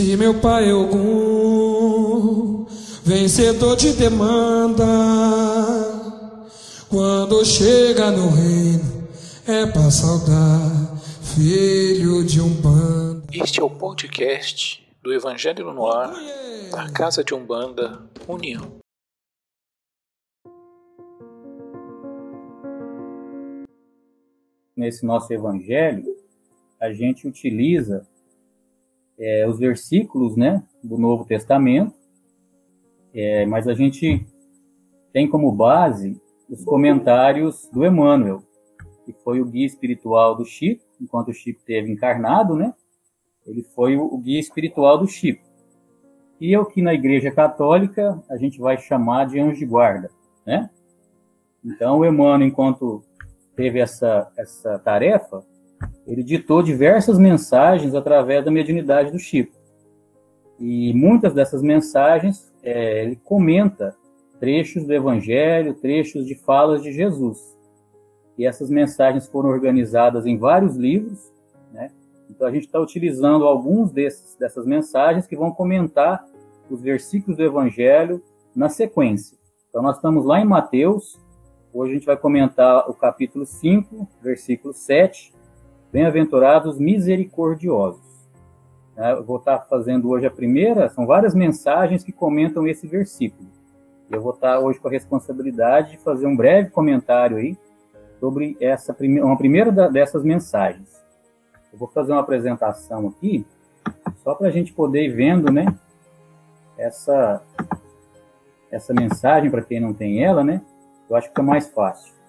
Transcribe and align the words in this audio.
Se 0.00 0.16
meu 0.16 0.32
pai 0.40 0.66
é 0.66 0.70
algum 0.70 2.64
vencedor 3.04 3.76
de 3.76 3.92
demanda, 3.92 4.82
quando 6.88 7.44
chega 7.44 8.10
no 8.10 8.30
reino 8.30 9.06
é 9.46 9.66
pra 9.66 9.90
saudar, 9.90 10.96
filho 11.20 12.24
de 12.24 12.40
um 12.40 12.48
bando. 12.48 13.24
Este 13.30 13.60
é 13.60 13.62
o 13.62 13.68
podcast 13.68 14.82
do 15.02 15.12
Evangelho 15.12 15.70
no 15.70 15.86
Ar, 15.86 16.14
da 16.70 16.90
Casa 16.90 17.22
de 17.22 17.34
Umbanda 17.34 18.00
União. 18.26 18.80
Nesse 24.74 25.04
nosso 25.04 25.30
Evangelho, 25.30 26.06
a 26.80 26.90
gente 26.90 27.28
utiliza 27.28 28.08
é, 29.20 29.46
os 29.46 29.58
versículos 29.58 30.34
né, 30.34 30.62
do 30.82 30.96
Novo 30.96 31.26
Testamento, 31.26 31.94
é, 33.12 33.44
mas 33.44 33.68
a 33.68 33.74
gente 33.74 34.26
tem 35.12 35.28
como 35.28 35.52
base 35.52 36.20
os 36.48 36.64
comentários 36.64 37.68
do 37.72 37.84
Emmanuel, 37.84 38.42
que 39.04 39.12
foi 39.12 39.40
o 39.40 39.44
guia 39.44 39.66
espiritual 39.66 40.34
do 40.34 40.44
Chico, 40.44 40.84
enquanto 41.00 41.28
o 41.28 41.34
Chico 41.34 41.60
teve 41.64 41.92
encarnado, 41.92 42.56
né? 42.56 42.74
Ele 43.46 43.62
foi 43.62 43.96
o, 43.96 44.02
o 44.02 44.18
guia 44.18 44.40
espiritual 44.40 44.98
do 44.98 45.06
Chico. 45.06 45.44
E 46.40 46.52
eu 46.52 46.64
que 46.64 46.80
na 46.80 46.94
Igreja 46.94 47.30
Católica 47.30 48.22
a 48.30 48.36
gente 48.36 48.58
vai 48.58 48.78
chamar 48.78 49.26
de 49.26 49.38
anjo 49.38 49.58
de 49.58 49.66
guarda, 49.66 50.10
né? 50.46 50.70
Então 51.64 51.98
o 51.98 52.06
Emmanuel, 52.06 52.48
enquanto 52.48 53.02
teve 53.54 53.78
essa 53.78 54.30
essa 54.36 54.78
tarefa, 54.78 55.44
ele 56.06 56.22
ditou 56.22 56.62
diversas 56.62 57.18
mensagens 57.18 57.94
através 57.94 58.44
da 58.44 58.50
mediunidade 58.50 59.12
do 59.12 59.18
Chico. 59.18 59.56
E 60.58 60.92
muitas 60.92 61.32
dessas 61.32 61.62
mensagens 61.62 62.52
é, 62.62 63.04
ele 63.04 63.16
comenta 63.16 63.96
trechos 64.38 64.84
do 64.84 64.92
Evangelho, 64.92 65.74
trechos 65.74 66.26
de 66.26 66.34
falas 66.34 66.82
de 66.82 66.92
Jesus. 66.92 67.38
E 68.36 68.46
essas 68.46 68.70
mensagens 68.70 69.26
foram 69.26 69.50
organizadas 69.50 70.26
em 70.26 70.36
vários 70.36 70.76
livros, 70.76 71.32
né? 71.72 71.90
Então 72.28 72.46
a 72.46 72.50
gente 72.50 72.66
está 72.66 72.80
utilizando 72.80 73.44
alguns 73.44 73.90
desses, 73.92 74.36
dessas 74.36 74.64
mensagens 74.64 75.26
que 75.26 75.36
vão 75.36 75.50
comentar 75.50 76.24
os 76.70 76.80
versículos 76.80 77.36
do 77.36 77.44
Evangelho 77.44 78.22
na 78.54 78.68
sequência. 78.68 79.36
Então 79.68 79.82
nós 79.82 79.96
estamos 79.96 80.24
lá 80.24 80.40
em 80.40 80.44
Mateus, 80.44 81.18
hoje 81.72 81.92
a 81.92 81.94
gente 81.96 82.06
vai 82.06 82.16
comentar 82.16 82.88
o 82.88 82.94
capítulo 82.94 83.44
5, 83.44 84.08
versículo 84.22 84.72
7, 84.72 85.32
Bem-aventurados 85.92 86.78
misericordiosos. 86.78 88.28
Né, 88.96 89.12
eu 89.12 89.24
vou 89.24 89.38
estar 89.38 89.58
fazendo 89.60 90.08
hoje 90.08 90.24
a 90.24 90.30
primeira, 90.30 90.88
são 90.88 91.04
várias 91.04 91.34
mensagens 91.34 92.04
que 92.04 92.12
comentam 92.12 92.66
esse 92.68 92.86
versículo. 92.86 93.48
Eu 94.08 94.20
vou 94.20 94.32
estar 94.32 94.60
hoje 94.60 94.78
com 94.78 94.86
a 94.86 94.90
responsabilidade 94.90 95.92
de 95.92 95.98
fazer 95.98 96.26
um 96.26 96.36
breve 96.36 96.70
comentário 96.70 97.38
aí 97.38 97.56
sobre 98.20 98.56
essa 98.60 98.94
primeira, 98.94 99.26
uma 99.26 99.36
primeira 99.36 99.72
dessas 99.88 100.22
mensagens. 100.22 101.02
Eu 101.72 101.78
vou 101.78 101.88
fazer 101.88 102.12
uma 102.12 102.20
apresentação 102.20 103.08
aqui, 103.08 103.44
só 104.22 104.34
para 104.34 104.46
a 104.46 104.50
gente 104.50 104.72
poder 104.72 105.04
ir 105.04 105.12
vendo, 105.12 105.50
né, 105.50 105.74
essa, 106.78 107.42
essa 108.70 108.94
mensagem, 108.94 109.50
para 109.50 109.62
quem 109.62 109.80
não 109.80 109.92
tem 109.92 110.22
ela, 110.22 110.44
né, 110.44 110.60
eu 111.08 111.16
acho 111.16 111.32
que 111.32 111.40
é 111.40 111.44
mais 111.44 111.68
fácil. 111.68 112.19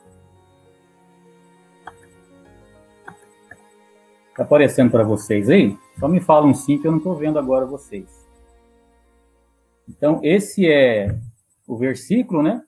Está 4.31 4.43
aparecendo 4.43 4.89
para 4.89 5.03
vocês 5.03 5.49
aí? 5.49 5.77
Só 5.99 6.07
me 6.07 6.21
falam 6.21 6.53
sim, 6.53 6.77
que 6.77 6.87
eu 6.87 6.91
não 6.91 6.99
estou 6.99 7.15
vendo 7.15 7.37
agora 7.37 7.65
vocês. 7.65 8.07
Então, 9.88 10.21
esse 10.23 10.71
é 10.71 11.13
o 11.67 11.77
versículo, 11.77 12.41
né? 12.41 12.63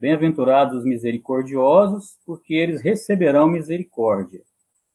Bem-aventurados 0.00 0.78
os 0.78 0.84
misericordiosos, 0.84 2.18
porque 2.24 2.54
eles 2.54 2.80
receberão 2.80 3.46
misericórdia. 3.46 4.40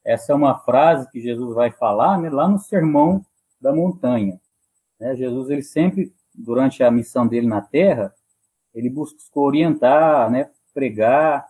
Essa 0.03 0.33
é 0.33 0.35
uma 0.35 0.57
frase 0.57 1.09
que 1.11 1.21
Jesus 1.21 1.53
vai 1.53 1.69
falar 1.69 2.19
né, 2.19 2.27
lá 2.31 2.47
no 2.47 2.57
Sermão 2.57 3.23
da 3.61 3.71
Montanha. 3.71 4.41
Né? 4.99 5.15
Jesus, 5.15 5.51
ele 5.51 5.61
sempre, 5.61 6.11
durante 6.33 6.81
a 6.81 6.89
missão 6.89 7.27
dele 7.27 7.45
na 7.45 7.61
Terra, 7.61 8.11
ele 8.73 8.89
buscou 8.89 9.45
orientar, 9.45 10.31
né, 10.31 10.49
pregar, 10.73 11.45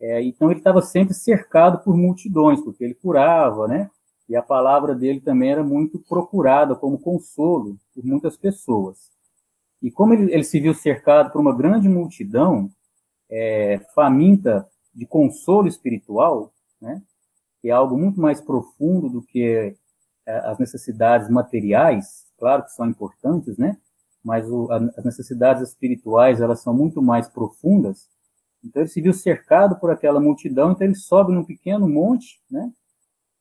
é, 0.00 0.22
então 0.22 0.50
ele 0.50 0.60
estava 0.60 0.80
sempre 0.80 1.12
cercado 1.12 1.84
por 1.84 1.94
multidões, 1.94 2.60
porque 2.62 2.82
ele 2.82 2.94
curava, 2.94 3.68
né? 3.68 3.90
E 4.28 4.34
a 4.34 4.42
palavra 4.42 4.94
dele 4.94 5.20
também 5.20 5.50
era 5.50 5.62
muito 5.62 5.98
procurada 5.98 6.74
como 6.74 6.98
consolo 6.98 7.76
por 7.94 8.04
muitas 8.04 8.36
pessoas. 8.36 9.10
E 9.82 9.90
como 9.90 10.14
ele, 10.14 10.32
ele 10.32 10.44
se 10.44 10.58
viu 10.58 10.72
cercado 10.72 11.30
por 11.30 11.40
uma 11.40 11.54
grande 11.54 11.88
multidão, 11.88 12.70
é, 13.28 13.80
faminta 13.94 14.66
de 14.94 15.04
consolo 15.06 15.68
espiritual, 15.68 16.52
né? 16.80 17.02
Que 17.60 17.68
é 17.68 17.72
algo 17.72 17.98
muito 17.98 18.20
mais 18.20 18.40
profundo 18.40 19.10
do 19.10 19.20
que 19.20 19.76
é, 20.26 20.38
as 20.46 20.58
necessidades 20.58 21.28
materiais, 21.28 22.26
claro 22.38 22.62
que 22.62 22.72
são 22.72 22.86
importantes, 22.88 23.58
né? 23.58 23.76
Mas 24.24 24.48
o, 24.48 24.70
as 24.70 25.04
necessidades 25.04 25.68
espirituais 25.68 26.40
elas 26.40 26.60
são 26.60 26.72
muito 26.72 27.02
mais 27.02 27.28
profundas 27.28 28.08
então 28.64 28.82
ele 28.82 28.88
se 28.88 29.00
viu 29.00 29.12
cercado 29.12 29.78
por 29.78 29.90
aquela 29.90 30.20
multidão, 30.20 30.72
então 30.72 30.86
ele 30.86 30.94
sobe 30.94 31.32
num 31.32 31.44
pequeno 31.44 31.88
monte, 31.88 32.40
né? 32.50 32.70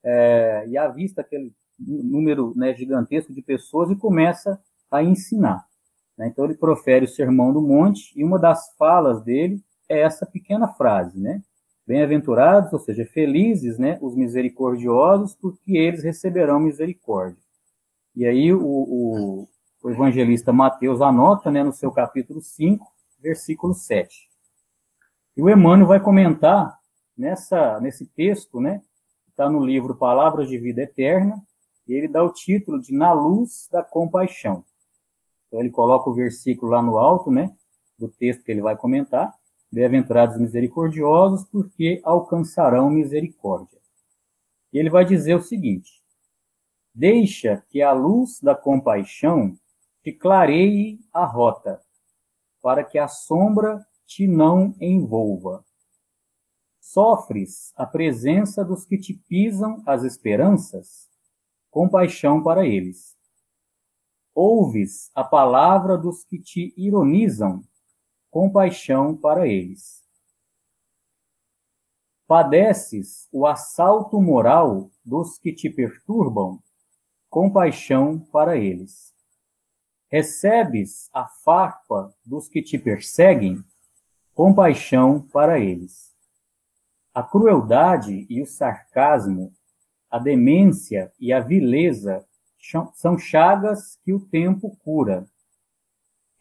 É, 0.03 0.65
e 0.67 0.77
avista 0.77 1.21
aquele 1.21 1.53
número 1.77 2.53
né, 2.55 2.73
gigantesco 2.73 3.33
de 3.33 3.41
pessoas 3.41 3.89
e 3.89 3.95
começa 3.95 4.59
a 4.89 5.03
ensinar. 5.03 5.65
Né? 6.17 6.27
Então 6.27 6.45
ele 6.45 6.55
profere 6.55 7.05
o 7.05 7.07
sermão 7.07 7.53
do 7.53 7.61
monte 7.61 8.17
e 8.17 8.23
uma 8.23 8.39
das 8.39 8.73
falas 8.77 9.21
dele 9.23 9.61
é 9.89 9.99
essa 9.99 10.25
pequena 10.25 10.67
frase, 10.67 11.19
né? 11.19 11.41
Bem-aventurados, 11.85 12.71
ou 12.71 12.79
seja, 12.79 13.03
felizes, 13.03 13.79
né, 13.79 13.97
os 13.99 14.15
misericordiosos, 14.15 15.33
porque 15.33 15.75
eles 15.75 16.03
receberão 16.03 16.59
misericórdia. 16.59 17.41
E 18.15 18.27
aí 18.27 18.53
o, 18.53 18.61
o, 18.61 19.47
o 19.81 19.89
evangelista 19.89 20.53
Mateus 20.53 21.01
anota, 21.01 21.49
né, 21.49 21.63
no 21.63 21.73
seu 21.73 21.91
capítulo 21.91 22.41
5, 22.41 22.85
versículo 23.19 23.73
7. 23.73 24.28
E 25.39 25.41
o 25.41 25.49
Emmanuel 25.49 25.87
vai 25.87 26.01
comentar 26.01 26.77
nessa, 27.17 27.79
nesse 27.79 28.05
texto, 28.05 28.59
né, 28.59 28.81
está 29.29 29.49
no 29.49 29.65
livro 29.65 29.95
Palavras 29.95 30.49
de 30.49 30.57
Vida 30.57 30.81
Eterna, 30.81 31.41
e 31.87 31.93
ele 31.93 32.09
dá 32.09 32.21
o 32.21 32.33
título 32.33 32.77
de 32.77 32.93
Na 32.93 33.13
Luz 33.13 33.69
da 33.71 33.81
Compaixão. 33.81 34.65
Então 35.47 35.61
ele 35.61 35.69
coloca 35.69 36.09
o 36.09 36.13
versículo 36.13 36.73
lá 36.73 36.81
no 36.81 36.97
alto, 36.97 37.31
né, 37.31 37.55
do 37.97 38.09
texto 38.09 38.43
que 38.43 38.51
ele 38.51 38.61
vai 38.61 38.75
comentar, 38.75 39.33
Bem-aventurados 39.71 40.37
misericordiosos, 40.37 41.45
porque 41.45 42.01
alcançarão 42.03 42.89
misericórdia. 42.89 43.79
E 44.73 44.77
ele 44.77 44.89
vai 44.89 45.05
dizer 45.05 45.35
o 45.35 45.41
seguinte: 45.41 46.03
Deixa 46.93 47.63
que 47.69 47.81
a 47.81 47.93
luz 47.93 48.41
da 48.41 48.55
compaixão 48.55 49.57
te 50.03 50.11
clareie 50.11 50.99
a 51.13 51.23
rota, 51.23 51.79
para 52.61 52.83
que 52.83 52.99
a 52.99 53.07
sombra 53.07 53.87
te 54.09 54.25
não 54.25 54.75
envolva. 54.81 55.63
Sofres 56.79 57.71
a 57.75 57.85
presença 57.85 58.65
dos 58.65 58.83
que 58.83 58.97
te 58.97 59.13
pisam 59.13 59.83
as 59.85 60.03
esperanças, 60.03 61.07
compaixão 61.69 62.41
para 62.41 62.65
eles. 62.65 63.15
Ouves 64.33 65.11
a 65.13 65.23
palavra 65.23 65.95
dos 65.95 66.23
que 66.23 66.39
te 66.39 66.73
ironizam, 66.75 67.63
compaixão 68.31 69.15
para 69.15 69.47
eles. 69.47 70.03
Padeces 72.25 73.27
o 73.31 73.45
assalto 73.45 74.19
moral 74.19 74.89
dos 75.05 75.37
que 75.37 75.53
te 75.53 75.69
perturbam, 75.69 76.59
compaixão 77.29 78.19
para 78.31 78.57
eles. 78.57 79.13
Recebes 80.07 81.11
a 81.13 81.27
farpa 81.27 82.11
dos 82.25 82.47
que 82.47 82.63
te 82.63 82.79
perseguem, 82.79 83.63
compaixão 84.39 85.19
para 85.19 85.59
eles. 85.59 86.15
A 87.13 87.21
crueldade 87.21 88.25
e 88.29 88.41
o 88.41 88.45
sarcasmo, 88.45 89.51
a 90.09 90.17
demência 90.17 91.11
e 91.19 91.33
a 91.33 91.41
vileza 91.41 92.25
são 92.93 93.17
chagas 93.17 93.99
que 94.01 94.13
o 94.13 94.25
tempo 94.27 94.77
cura. 94.77 95.27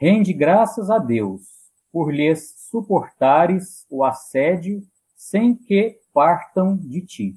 Rende 0.00 0.32
graças 0.32 0.90
a 0.90 0.98
Deus 0.98 1.42
por 1.90 2.14
lhes 2.14 2.54
suportares 2.70 3.84
o 3.90 4.04
assédio 4.04 4.80
sem 5.16 5.52
que 5.52 5.98
partam 6.14 6.76
de 6.76 7.04
ti. 7.04 7.34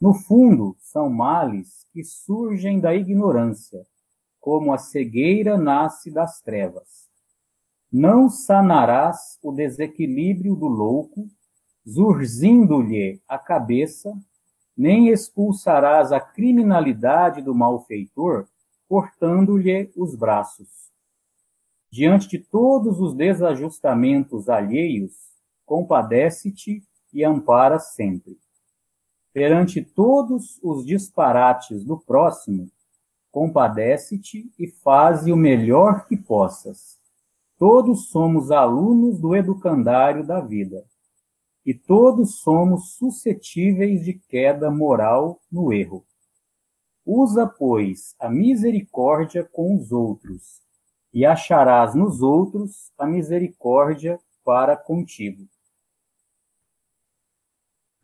No 0.00 0.14
fundo, 0.14 0.76
são 0.78 1.10
males 1.10 1.84
que 1.92 2.04
surgem 2.04 2.78
da 2.78 2.94
ignorância, 2.94 3.84
como 4.38 4.72
a 4.72 4.78
cegueira 4.78 5.58
nasce 5.58 6.12
das 6.12 6.40
trevas. 6.40 7.10
Não 7.92 8.30
sanarás 8.30 9.38
o 9.42 9.52
desequilíbrio 9.52 10.56
do 10.56 10.66
louco, 10.66 11.28
zurzindo-lhe 11.86 13.20
a 13.28 13.38
cabeça, 13.38 14.18
nem 14.74 15.08
expulsarás 15.08 16.10
a 16.10 16.18
criminalidade 16.18 17.42
do 17.42 17.54
malfeitor, 17.54 18.46
cortando-lhe 18.88 19.92
os 19.94 20.14
braços. 20.14 20.90
Diante 21.90 22.28
de 22.28 22.38
todos 22.38 22.98
os 22.98 23.12
desajustamentos 23.12 24.48
alheios, 24.48 25.12
compadece-te 25.66 26.82
e 27.12 27.22
ampara 27.22 27.78
sempre. 27.78 28.38
Perante 29.34 29.82
todos 29.82 30.58
os 30.62 30.86
disparates 30.86 31.84
do 31.84 31.98
próximo, 31.98 32.70
compadece-te 33.30 34.50
e 34.58 34.66
faze 34.66 35.30
o 35.30 35.36
melhor 35.36 36.06
que 36.06 36.16
possas. 36.16 37.01
Todos 37.62 38.08
somos 38.08 38.50
alunos 38.50 39.20
do 39.20 39.36
educandário 39.36 40.26
da 40.26 40.40
vida, 40.40 40.84
e 41.64 41.72
todos 41.72 42.40
somos 42.40 42.94
suscetíveis 42.94 44.04
de 44.04 44.14
queda 44.14 44.68
moral 44.68 45.40
no 45.48 45.72
erro. 45.72 46.04
Usa, 47.06 47.46
pois, 47.46 48.16
a 48.18 48.28
misericórdia 48.28 49.44
com 49.44 49.76
os 49.76 49.92
outros, 49.92 50.60
e 51.14 51.24
acharás 51.24 51.94
nos 51.94 52.20
outros 52.20 52.90
a 52.98 53.06
misericórdia 53.06 54.18
para 54.44 54.76
contigo. 54.76 55.46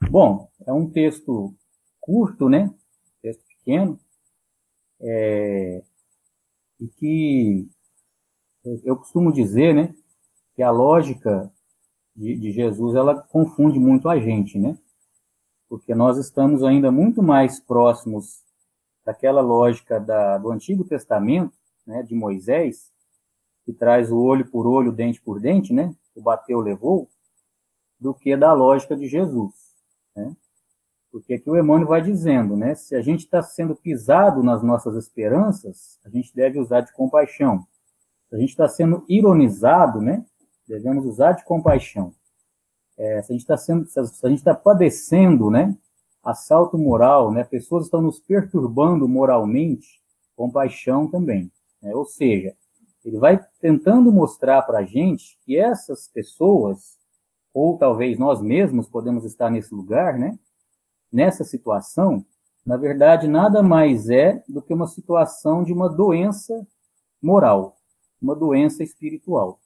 Bom, 0.09 0.49
é 0.65 0.73
um 0.73 0.89
texto 0.89 1.53
curto, 1.99 2.49
né? 2.49 2.73
Texto 3.21 3.43
pequeno, 3.45 3.99
é, 5.01 5.83
e 6.79 6.87
que 6.87 7.69
eu 8.85 8.97
costumo 8.97 9.33
dizer, 9.33 9.75
né, 9.75 9.95
que 10.55 10.63
a 10.63 10.71
lógica 10.71 11.51
de, 12.15 12.35
de, 12.37 12.51
Jesus 12.51 12.95
ela 12.95 13.21
confunde 13.23 13.79
muito 13.79 14.09
a 14.09 14.19
gente, 14.19 14.59
né? 14.59 14.77
Porque 15.69 15.95
nós 15.95 16.19
estamos 16.19 16.65
ainda 16.65 16.91
muito 16.91 17.23
mais 17.23 17.61
próximos 17.61 18.43
daquela 19.05 19.41
lógica 19.41 20.01
da, 20.01 20.39
do 20.39 20.51
Antigo 20.51 20.85
Testamento, 20.85 21.57
né, 21.87 22.03
de 22.03 22.15
Moisés, 22.15 22.91
que 23.65 23.73
traz 23.73 24.11
o 24.11 24.19
olho 24.19 24.51
por 24.51 24.67
olho, 24.67 24.91
dente 24.91 25.21
por 25.21 25.39
dente, 25.39 25.73
né? 25.73 25.95
O 26.15 26.21
bateu 26.21 26.59
levou, 26.61 27.09
do 28.01 28.15
que 28.15 28.37
da 28.37 28.53
lógica 28.53 28.97
de 28.97 29.07
Jesus, 29.07 29.55
né? 30.17 30.35
Porque 31.11 31.35
aqui 31.35 31.49
o 31.49 31.57
Emmanuel 31.57 31.89
vai 31.89 32.03
dizendo, 32.03 32.57
né? 32.57 32.75
Se 32.75 32.95
a 32.95 33.01
gente 33.01 33.21
está 33.21 33.43
sendo 33.43 33.75
pisado 33.75 34.43
nas 34.43 34.63
nossas 34.63 34.95
esperanças, 34.97 35.99
a 36.05 36.09
gente 36.09 36.35
deve 36.35 36.59
usar 36.59 36.83
de 36.83 36.93
compaixão. 36.93 37.67
Se 38.29 38.37
a 38.37 38.39
gente 38.39 38.51
está 38.51 38.69
sendo 38.69 39.05
ironizado, 39.09 40.01
né? 40.01 40.25
Devemos 40.67 41.05
usar 41.05 41.33
de 41.33 41.45
compaixão. 41.45 42.13
É, 42.97 43.23
se 43.23 43.33
a 43.33 43.35
gente 43.35 43.43
está 43.43 43.57
sendo, 43.57 43.87
se 43.87 43.99
a 43.99 44.29
gente 44.29 44.39
está 44.39 44.55
padecendo, 44.55 45.51
né? 45.51 45.77
Assalto 46.23 46.77
moral, 46.77 47.33
né? 47.33 47.45
Pessoas 47.45 47.85
estão 47.85 48.03
nos 48.03 48.21
perturbando 48.21 49.09
moralmente, 49.09 50.03
compaixão 50.37 51.09
também. 51.11 51.51
Né? 51.81 51.95
Ou 51.95 52.05
seja, 52.05 52.55
ele 53.05 53.19
vai 53.19 53.41
tentando 53.61 54.13
mostrar 54.13 54.63
para 54.63 54.79
a 54.79 54.85
gente 54.85 55.39
que 55.45 55.57
essas 55.57 56.09
pessoas, 56.09 56.99
ou 57.55 57.79
talvez 57.79 58.19
nós 58.19 58.43
mesmos 58.43 58.89
podemos 58.89 59.25
estar 59.25 59.51
nesse 59.51 59.75
lugar, 59.75 60.19
né? 60.19 60.39
nessa 61.11 61.45
situação, 61.45 62.25
na 62.65 62.77
verdade, 62.77 63.27
nada 63.27 63.63
mais 63.63 64.11
é 64.11 64.43
do 64.47 64.61
que 64.61 64.75
uma 64.75 64.87
situação 64.87 65.65
de 65.65 65.73
uma 65.73 65.89
doença 65.89 66.67
moral, 67.23 67.78
uma 68.21 68.35
doença 68.35 68.83
espiritual. 68.83 69.61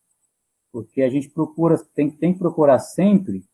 Porque 0.70 1.02
a 1.02 1.10
gente 1.10 1.28
procura, 1.28 1.78
tem, 1.94 2.10
tem 2.10 2.32
que 2.32 2.38
procurar 2.38 2.78
sempre, 2.78 3.44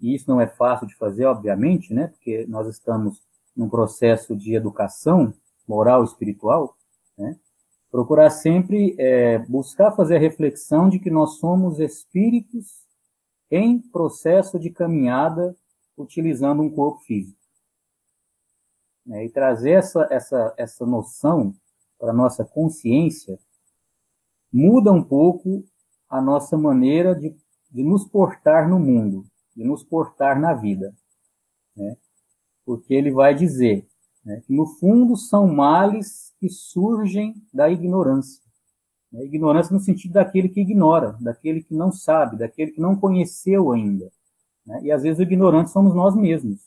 e 0.00 0.14
isso 0.14 0.28
não 0.28 0.40
é 0.40 0.46
fácil 0.46 0.86
de 0.86 0.96
fazer, 0.96 1.24
obviamente, 1.24 1.94
né? 1.94 2.08
Porque 2.08 2.44
nós 2.46 2.66
estamos 2.68 3.22
num 3.56 3.68
processo 3.68 4.36
de 4.36 4.54
educação 4.54 5.32
moral 5.66 6.04
espiritual, 6.04 6.76
né? 7.16 7.38
Procurar 7.90 8.30
sempre 8.30 8.94
é, 8.98 9.38
buscar 9.38 9.92
fazer 9.92 10.16
a 10.16 10.20
reflexão 10.20 10.88
de 10.88 10.98
que 10.98 11.10
nós 11.10 11.38
somos 11.38 11.78
espíritos 11.78 12.82
em 13.50 13.78
processo 13.78 14.58
de 14.58 14.70
caminhada 14.70 15.54
utilizando 15.96 16.62
um 16.62 16.70
corpo 16.70 17.00
físico. 17.00 17.38
É, 19.10 19.24
e 19.24 19.30
trazer 19.30 19.72
essa, 19.72 20.06
essa, 20.10 20.54
essa 20.56 20.86
noção 20.86 21.54
para 21.98 22.10
a 22.10 22.14
nossa 22.14 22.44
consciência 22.44 23.38
muda 24.52 24.92
um 24.92 25.02
pouco 25.02 25.64
a 26.08 26.20
nossa 26.20 26.58
maneira 26.58 27.14
de, 27.14 27.34
de 27.70 27.82
nos 27.82 28.04
portar 28.04 28.68
no 28.68 28.78
mundo, 28.78 29.24
de 29.56 29.64
nos 29.64 29.82
portar 29.82 30.38
na 30.38 30.52
vida. 30.52 30.94
Né? 31.74 31.96
Porque 32.64 32.92
ele 32.92 33.10
vai 33.10 33.34
dizer 33.34 33.86
né, 34.24 34.42
que, 34.46 34.52
no 34.54 34.66
fundo, 34.66 35.16
são 35.16 35.48
males 35.48 36.34
que 36.38 36.48
surgem 36.48 37.34
da 37.52 37.70
ignorância. 37.70 38.42
Né? 39.10 39.24
Ignorância 39.24 39.72
no 39.72 39.80
sentido 39.80 40.12
daquele 40.12 40.48
que 40.48 40.60
ignora, 40.60 41.16
daquele 41.20 41.62
que 41.62 41.74
não 41.74 41.90
sabe, 41.90 42.36
daquele 42.36 42.72
que 42.72 42.80
não 42.80 42.94
conheceu 42.94 43.72
ainda. 43.72 44.12
Né? 44.66 44.82
E 44.84 44.92
às 44.92 45.02
vezes 45.02 45.18
o 45.18 45.22
ignorante 45.22 45.70
somos 45.70 45.94
nós 45.94 46.14
mesmos. 46.14 46.60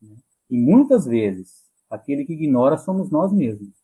Né? 0.00 0.16
E 0.48 0.56
muitas 0.56 1.04
vezes, 1.04 1.62
aquele 1.90 2.24
que 2.24 2.32
ignora 2.32 2.78
somos 2.78 3.10
nós 3.10 3.32
mesmos. 3.32 3.74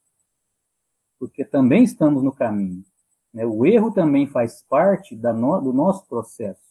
Porque 1.19 1.45
também 1.45 1.85
estamos 1.85 2.23
no 2.23 2.33
caminho. 2.33 2.85
Né? 3.33 3.45
O 3.47 3.65
erro 3.67 3.91
também 3.91 4.27
faz 4.27 4.63
parte 4.63 5.17
no, 5.17 5.61
do 5.61 5.73
nosso 5.73 6.07
processo. 6.07 6.69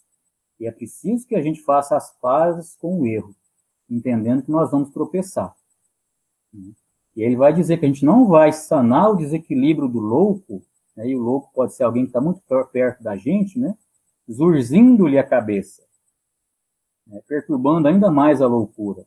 E 0.60 0.68
é 0.68 0.72
preciso 0.72 1.28
que 1.28 1.36
a 1.36 1.42
gente 1.42 1.62
faça 1.62 1.96
as 1.96 2.12
pazes 2.20 2.76
com 2.76 3.02
o 3.02 3.08
erro, 3.08 3.36
entendendo 3.90 4.44
que 4.44 4.52
nós 4.52 4.72
vamos 4.72 4.90
tropeçar. 4.92 5.56
Né? 6.54 6.72
E 7.16 7.22
ele 7.24 7.36
vai 7.36 7.54
dizer 7.54 7.78
que 7.78 7.86
a 7.86 7.88
gente 7.88 8.06
não 8.06 8.28
vai 8.28 8.52
sanar 8.52 9.12
o 9.12 9.16
desequilíbrio 9.16 9.88
do 9.88 10.00
louco, 10.00 10.64
né? 10.96 11.08
e 11.08 11.16
o 11.16 11.22
louco 11.22 11.52
pode 11.54 11.74
ser 11.74 11.84
alguém 11.84 12.04
que 12.04 12.10
está 12.10 12.22
muito 12.22 12.42
perto 12.72 13.04
da 13.04 13.16
gente, 13.16 13.60
né? 13.60 13.76
zurzindo-lhe 14.30 15.18
a 15.18 15.24
cabeça 15.24 15.88
né, 17.10 17.22
perturbando 17.28 17.88
ainda 17.88 18.12
mais 18.12 18.42
a 18.42 18.48
loucura. 18.48 19.06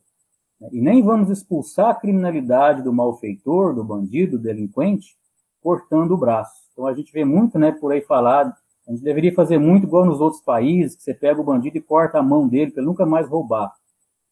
Né, 0.59 0.69
e 0.71 0.81
nem 0.81 1.01
vamos 1.01 1.29
expulsar 1.29 1.89
a 1.89 1.95
criminalidade 1.95 2.81
do 2.81 2.93
malfeitor, 2.93 3.73
do 3.73 3.83
bandido, 3.83 4.37
do 4.37 4.43
delinquente, 4.43 5.15
cortando 5.61 6.11
o 6.11 6.17
braço. 6.17 6.61
Então 6.71 6.87
a 6.87 6.93
gente 6.93 7.11
vê 7.11 7.23
muito 7.23 7.57
né, 7.57 7.71
por 7.71 7.91
aí 7.91 8.01
falar, 8.01 8.57
a 8.87 8.91
gente 8.91 9.03
deveria 9.03 9.33
fazer 9.33 9.57
muito 9.57 9.85
igual 9.85 10.05
nos 10.05 10.19
outros 10.19 10.41
países, 10.41 10.95
que 10.95 11.03
você 11.03 11.13
pega 11.13 11.39
o 11.39 11.43
bandido 11.43 11.77
e 11.77 11.81
corta 11.81 12.19
a 12.19 12.23
mão 12.23 12.47
dele 12.47 12.71
para 12.71 12.83
nunca 12.83 13.05
mais 13.05 13.27
roubar. 13.27 13.73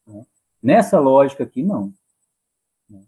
Né? 0.05 0.25
Nessa 0.61 0.99
lógica 0.99 1.43
aqui, 1.43 1.63
não. 1.63 1.93
Né. 2.89 3.01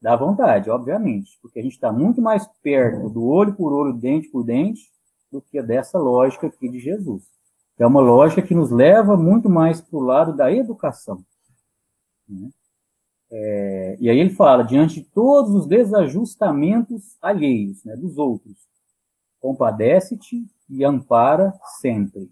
Dá 0.00 0.16
vontade, 0.16 0.70
obviamente, 0.70 1.38
porque 1.42 1.60
a 1.60 1.62
gente 1.62 1.74
está 1.74 1.92
muito 1.92 2.20
mais 2.20 2.46
perto 2.62 3.08
do 3.10 3.24
olho 3.24 3.54
por 3.54 3.72
olho, 3.72 3.92
dente 3.92 4.28
por 4.28 4.42
dente, 4.42 4.90
do 5.30 5.42
que 5.42 5.60
dessa 5.62 5.98
lógica 5.98 6.46
aqui 6.46 6.68
de 6.68 6.78
Jesus. 6.78 7.24
É 7.78 7.86
uma 7.86 8.00
lógica 8.00 8.40
que 8.40 8.54
nos 8.54 8.70
leva 8.70 9.16
muito 9.16 9.50
mais 9.50 9.80
para 9.80 9.98
o 9.98 10.02
lado 10.02 10.34
da 10.34 10.50
educação. 10.50 11.22
Né? 12.26 12.48
É, 13.30 13.96
e 14.00 14.08
aí 14.08 14.18
ele 14.18 14.30
fala, 14.30 14.62
diante 14.62 15.00
de 15.00 15.06
todos 15.08 15.52
os 15.54 15.66
desajustamentos 15.66 17.16
alheios, 17.20 17.84
né, 17.84 17.96
dos 17.96 18.18
outros, 18.18 18.56
compadece-te 19.40 20.46
e 20.68 20.84
ampara 20.84 21.52
sempre. 21.80 22.30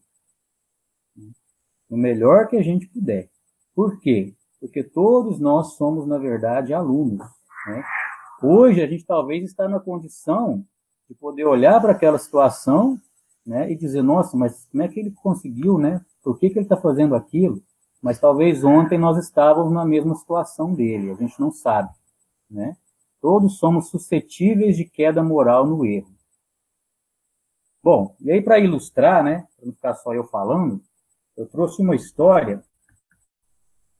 O 1.88 1.96
melhor 1.96 2.48
que 2.48 2.56
a 2.56 2.62
gente 2.62 2.86
puder. 2.88 3.28
Por 3.74 4.00
quê? 4.00 4.34
Porque 4.60 4.82
todos 4.82 5.38
nós 5.38 5.74
somos, 5.74 6.06
na 6.06 6.18
verdade, 6.18 6.72
alunos. 6.72 7.26
Né? 7.66 7.84
Hoje 8.42 8.82
a 8.82 8.86
gente 8.86 9.04
talvez 9.04 9.44
está 9.44 9.68
na 9.68 9.78
condição 9.80 10.64
de 11.08 11.14
poder 11.14 11.44
olhar 11.44 11.80
para 11.80 11.92
aquela 11.92 12.18
situação 12.18 12.98
né, 13.44 13.70
e 13.70 13.76
dizer, 13.76 14.02
nossa, 14.02 14.36
mas 14.36 14.66
como 14.70 14.82
é 14.82 14.88
que 14.88 14.98
ele 14.98 15.10
conseguiu, 15.10 15.78
né? 15.78 16.00
Por 16.22 16.38
que, 16.38 16.48
que 16.48 16.58
ele 16.58 16.64
está 16.64 16.76
fazendo 16.76 17.14
aquilo? 17.14 17.62
Mas 18.04 18.20
talvez 18.20 18.62
ontem 18.62 18.98
nós 18.98 19.16
estávamos 19.16 19.72
na 19.72 19.82
mesma 19.82 20.14
situação 20.14 20.74
dele, 20.74 21.10
a 21.10 21.14
gente 21.14 21.40
não 21.40 21.50
sabe, 21.50 21.90
né? 22.50 22.76
Todos 23.18 23.56
somos 23.58 23.88
suscetíveis 23.88 24.76
de 24.76 24.84
queda 24.84 25.22
moral 25.22 25.66
no 25.66 25.86
erro. 25.86 26.14
Bom, 27.82 28.14
e 28.20 28.30
aí 28.30 28.42
para 28.42 28.58
ilustrar, 28.58 29.24
né, 29.24 29.48
para 29.56 29.64
não 29.64 29.72
ficar 29.72 29.94
só 29.94 30.12
eu 30.12 30.24
falando, 30.24 30.82
eu 31.34 31.48
trouxe 31.48 31.80
uma 31.80 31.96
história 31.96 32.62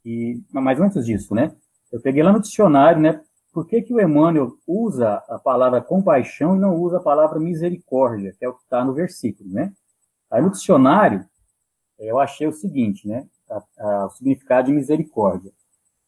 e, 0.05 0.39
mas 0.53 0.79
antes 0.79 1.07
disso, 1.07 1.35
né, 1.35 1.57
eu 1.91 1.99
peguei 1.99 2.23
lá 2.23 2.31
no 2.31 2.43
dicionário, 2.43 3.01
né, 3.01 3.25
por 3.55 3.67
que, 3.67 3.81
que 3.81 3.95
o 3.95 4.01
Emmanuel 4.03 4.59
usa 4.67 5.15
a 5.31 5.39
palavra 5.39 5.81
compaixão 5.81 6.57
e 6.57 6.61
não 6.61 6.77
usa 6.77 6.99
a 6.99 7.03
palavra 7.03 7.41
misericórdia, 7.41 8.35
que 8.39 8.45
é 8.45 8.49
o 8.51 8.53
que 8.53 8.65
está 8.65 8.85
no 8.85 8.93
versículo, 8.93 9.49
né? 9.49 9.73
Aí 10.31 10.43
no 10.43 10.51
dicionário, 10.51 11.27
eu 11.99 12.19
achei 12.19 12.47
o 12.47 12.53
seguinte, 12.53 13.09
né? 13.09 13.27
O 14.07 14.11
significado 14.11 14.69
de 14.69 14.75
misericórdia. 14.75 15.53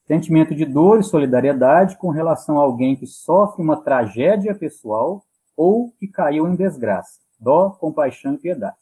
Sentimento 0.07 0.55
de 0.55 0.65
dor 0.65 1.01
e 1.01 1.05
solidariedade 1.05 1.97
com 1.99 2.11
relação 2.11 2.59
a 2.59 2.63
alguém 2.63 2.97
que 2.97 3.07
sofre 3.07 3.63
uma 3.63 3.77
tragédia 3.77 4.55
pessoal 4.55 5.25
ou 5.57 5.91
que 5.93 6.07
caiu 6.07 6.47
em 6.49 6.55
desgraça. 6.55 7.21
Dó, 7.39 7.71
compaixão 7.71 8.35
e 8.35 8.39
piedade. 8.39 8.77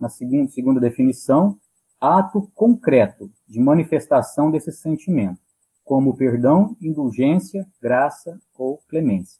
Na 0.00 0.08
segunda, 0.08 0.50
segunda 0.50 0.80
definição, 0.80 1.58
ato 2.00 2.50
concreto 2.54 3.30
de 3.46 3.60
manifestação 3.60 4.50
desse 4.50 4.72
sentimento 4.72 5.44
como 5.84 6.16
perdão, 6.16 6.76
indulgência, 6.80 7.66
graça 7.80 8.40
ou 8.56 8.78
clemência. 8.88 9.38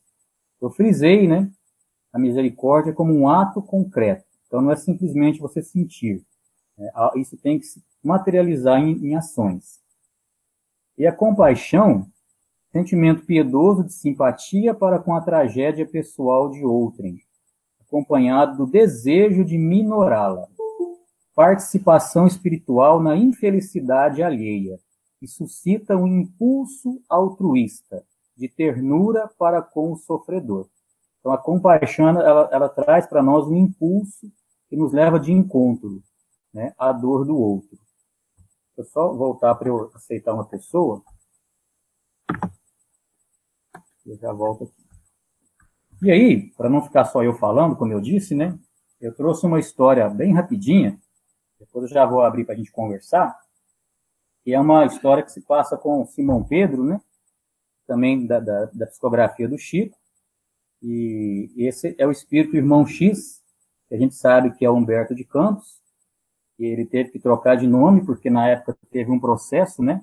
Eu 0.61 0.71
frisei, 0.71 1.26
né? 1.26 1.50
A 2.12 2.18
misericórdia 2.18 2.92
como 2.92 3.12
um 3.12 3.28
ato 3.28 3.61
concreto. 3.62 4.25
Então, 4.47 4.61
não 4.61 4.71
é 4.71 4.76
simplesmente 4.76 5.40
você 5.40 5.62
sentir. 5.62 6.23
Né? 6.76 6.90
Isso 7.16 7.37
tem 7.38 7.59
que 7.59 7.66
materializar 8.04 8.80
em, 8.80 8.92
em 9.06 9.16
ações. 9.16 9.80
E 10.96 11.06
a 11.06 11.12
compaixão, 11.12 12.06
sentimento 12.70 13.25
piedoso 13.25 13.82
de 13.82 13.92
simpatia 13.92 14.75
para 14.75 14.99
com 14.99 15.14
a 15.14 15.20
tragédia 15.20 15.87
pessoal 15.87 16.50
de 16.50 16.64
outrem, 16.64 17.18
acompanhado 17.80 18.58
do 18.58 18.70
desejo 18.70 19.44
de 19.44 19.56
minorá-la. 19.56 20.46
Participação 21.34 22.26
espiritual 22.26 23.02
na 23.02 23.16
infelicidade 23.16 24.23
alheia, 24.23 24.78
que 25.18 25.26
suscita 25.26 25.96
um 25.96 26.06
impulso 26.06 27.00
altruísta 27.08 28.04
de 28.37 28.49
ternura 28.49 29.28
para 29.38 29.62
com 29.62 29.92
o 29.92 29.96
sofredor. 29.96 30.68
Então, 31.18 31.32
a 31.32 31.38
compaixão, 31.38 32.08
ela, 32.08 32.49
ela 32.52 32.68
traz 32.68 33.06
para 33.06 33.23
nós 33.23 33.49
um 33.49 33.56
impulso 33.56 34.30
que 34.68 34.76
nos 34.76 34.92
leva 34.92 35.18
de 35.18 35.32
encontro 35.32 36.02
né, 36.52 36.73
à 36.78 36.92
dor 36.92 37.25
do 37.25 37.37
outro. 37.37 37.84
Eu 38.76 38.85
só 38.85 39.12
voltar 39.12 39.54
para 39.54 39.69
eu 39.69 39.90
aceitar 39.95 40.35
uma 40.35 40.45
pessoa. 40.45 41.02
Eu 44.04 44.16
já 44.19 44.33
volto 44.33 44.64
aqui. 44.64 44.85
E 46.02 46.11
aí, 46.11 46.50
para 46.57 46.69
não 46.69 46.83
ficar 46.83 47.04
só 47.04 47.23
eu 47.23 47.35
falando, 47.35 47.76
como 47.76 47.93
eu 47.93 48.00
disse, 48.00 48.35
né? 48.35 48.59
Eu 49.00 49.14
trouxe 49.14 49.47
uma 49.47 49.61
história 49.61 50.09
bem 50.09 50.35
rapidinha. 50.35 50.99
Depois 51.59 51.85
eu 51.85 51.95
já 51.95 52.04
vou 52.04 52.23
abrir 52.23 52.45
para 52.45 52.54
a 52.54 52.57
gente 52.57 52.73
conversar. 52.73 53.38
Que 54.43 54.52
é 54.52 54.61
uma 54.61 54.85
história 54.85 55.23
que 55.23 55.33
se 55.33 55.40
passa 55.40 55.76
com 55.76 56.04
Simão 56.07 56.43
Pedro, 56.43 56.85
né? 56.85 57.00
Também 57.87 58.26
da, 58.26 58.40
da, 58.40 58.66
da 58.66 58.87
psicografia 58.87 59.49
do 59.49 59.57
Chico. 59.57 59.97
E 60.83 61.50
esse 61.57 61.95
é 61.97 62.07
o 62.07 62.11
espírito 62.11 62.57
irmão 62.57 62.87
X, 62.87 63.43
que 63.88 63.95
a 63.95 63.99
gente 63.99 64.14
sabe 64.14 64.52
que 64.52 64.64
é 64.64 64.71
Humberto 64.71 65.14
de 65.14 65.25
Campos, 65.25 65.81
ele 66.58 66.87
teve 66.87 67.11
que 67.11 67.18
trocar 67.18 67.56
de 67.56 67.66
nome, 67.66 68.04
porque 68.04 68.30
na 68.30 68.49
época 68.49 68.76
teve 68.90 69.11
um 69.11 69.18
processo, 69.18 69.82
né? 69.82 70.00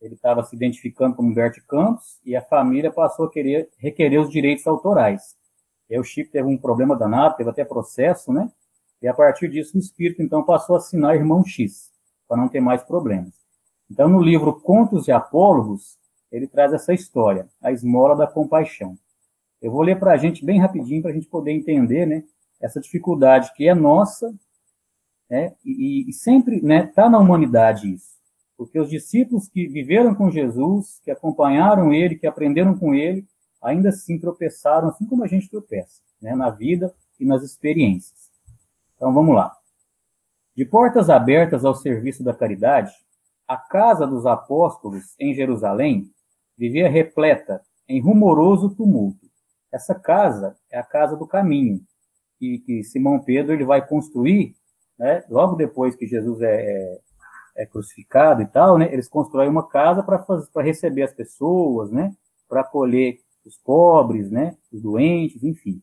Ele 0.00 0.14
estava 0.14 0.42
se 0.44 0.54
identificando 0.54 1.14
como 1.14 1.30
Humberto 1.30 1.60
Campos 1.66 2.20
e 2.24 2.36
a 2.36 2.42
família 2.42 2.92
passou 2.92 3.26
a 3.26 3.30
querer 3.30 3.68
requerer 3.78 4.20
os 4.20 4.30
direitos 4.30 4.66
autorais. 4.66 5.36
E 5.88 5.98
o 5.98 6.04
Chico 6.04 6.32
teve 6.32 6.48
um 6.48 6.58
problema 6.58 6.96
danado, 6.96 7.36
teve 7.36 7.48
até 7.48 7.64
processo, 7.64 8.32
né? 8.32 8.50
E 9.00 9.08
a 9.08 9.14
partir 9.14 9.48
disso 9.48 9.76
o 9.76 9.80
espírito 9.80 10.22
então 10.22 10.42
passou 10.42 10.74
a 10.74 10.78
assinar 10.78 11.14
Irmão 11.14 11.44
X, 11.44 11.90
para 12.26 12.36
não 12.36 12.48
ter 12.48 12.60
mais 12.60 12.82
problemas. 12.82 13.34
Então 13.90 14.08
no 14.08 14.20
livro 14.20 14.60
Contos 14.60 15.06
e 15.06 15.12
Apólogos, 15.12 15.96
ele 16.30 16.46
traz 16.46 16.72
essa 16.72 16.92
história, 16.92 17.48
a 17.62 17.70
esmola 17.70 18.16
da 18.16 18.26
compaixão. 18.26 18.98
Eu 19.62 19.70
vou 19.70 19.82
ler 19.82 19.98
para 19.98 20.12
a 20.12 20.16
gente 20.16 20.44
bem 20.44 20.60
rapidinho 20.60 21.00
para 21.00 21.12
a 21.12 21.14
gente 21.14 21.28
poder 21.28 21.52
entender, 21.52 22.04
né? 22.06 22.24
Essa 22.60 22.80
dificuldade 22.80 23.52
que 23.54 23.68
é 23.68 23.74
nossa 23.74 24.34
né? 25.28 25.54
E, 25.64 26.08
e 26.08 26.12
sempre 26.12 26.56
está 26.56 26.66
né, 26.66 26.86
tá 26.86 27.10
na 27.10 27.18
humanidade 27.18 27.92
isso. 27.92 28.16
Porque 28.56 28.78
os 28.78 28.88
discípulos 28.88 29.48
que 29.48 29.66
viveram 29.66 30.14
com 30.14 30.30
Jesus, 30.30 31.00
que 31.04 31.10
acompanharam 31.10 31.92
ele, 31.92 32.16
que 32.16 32.26
aprenderam 32.26 32.76
com 32.76 32.94
ele, 32.94 33.26
ainda 33.62 33.90
assim 33.90 34.18
tropeçaram, 34.18 34.88
assim 34.88 35.04
como 35.04 35.24
a 35.24 35.26
gente 35.26 35.50
tropeça, 35.50 36.00
né, 36.20 36.34
na 36.34 36.50
vida 36.50 36.94
e 37.18 37.24
nas 37.24 37.42
experiências. 37.42 38.30
Então 38.94 39.12
vamos 39.12 39.34
lá. 39.34 39.54
De 40.56 40.64
portas 40.64 41.10
abertas 41.10 41.64
ao 41.64 41.74
serviço 41.74 42.24
da 42.24 42.32
caridade, 42.32 42.92
a 43.46 43.56
casa 43.56 44.06
dos 44.06 44.24
apóstolos 44.24 45.14
em 45.20 45.34
Jerusalém 45.34 46.10
vivia 46.56 46.88
repleta 46.88 47.60
em 47.88 48.00
rumoroso 48.00 48.74
tumulto. 48.74 49.26
Essa 49.70 49.94
casa 49.94 50.56
é 50.70 50.78
a 50.78 50.82
casa 50.82 51.16
do 51.16 51.26
caminho, 51.26 51.80
que, 52.38 52.58
que 52.60 52.82
Simão 52.82 53.18
Pedro 53.18 53.52
ele 53.52 53.64
vai 53.64 53.86
construir 53.86 54.56
né? 54.98 55.24
Logo 55.28 55.56
depois 55.56 55.94
que 55.94 56.06
Jesus 56.06 56.40
é, 56.40 56.54
é, 56.54 57.00
é 57.56 57.66
crucificado 57.66 58.42
e 58.42 58.46
tal, 58.46 58.78
né? 58.78 58.92
Eles 58.92 59.08
constroem 59.08 59.48
uma 59.48 59.66
casa 59.68 60.02
para 60.02 60.62
receber 60.62 61.02
as 61.02 61.12
pessoas, 61.12 61.90
né? 61.90 62.14
Para 62.48 62.62
acolher 62.62 63.18
os 63.44 63.56
pobres, 63.58 64.30
né? 64.30 64.56
Os 64.72 64.80
doentes, 64.82 65.42
enfim. 65.42 65.80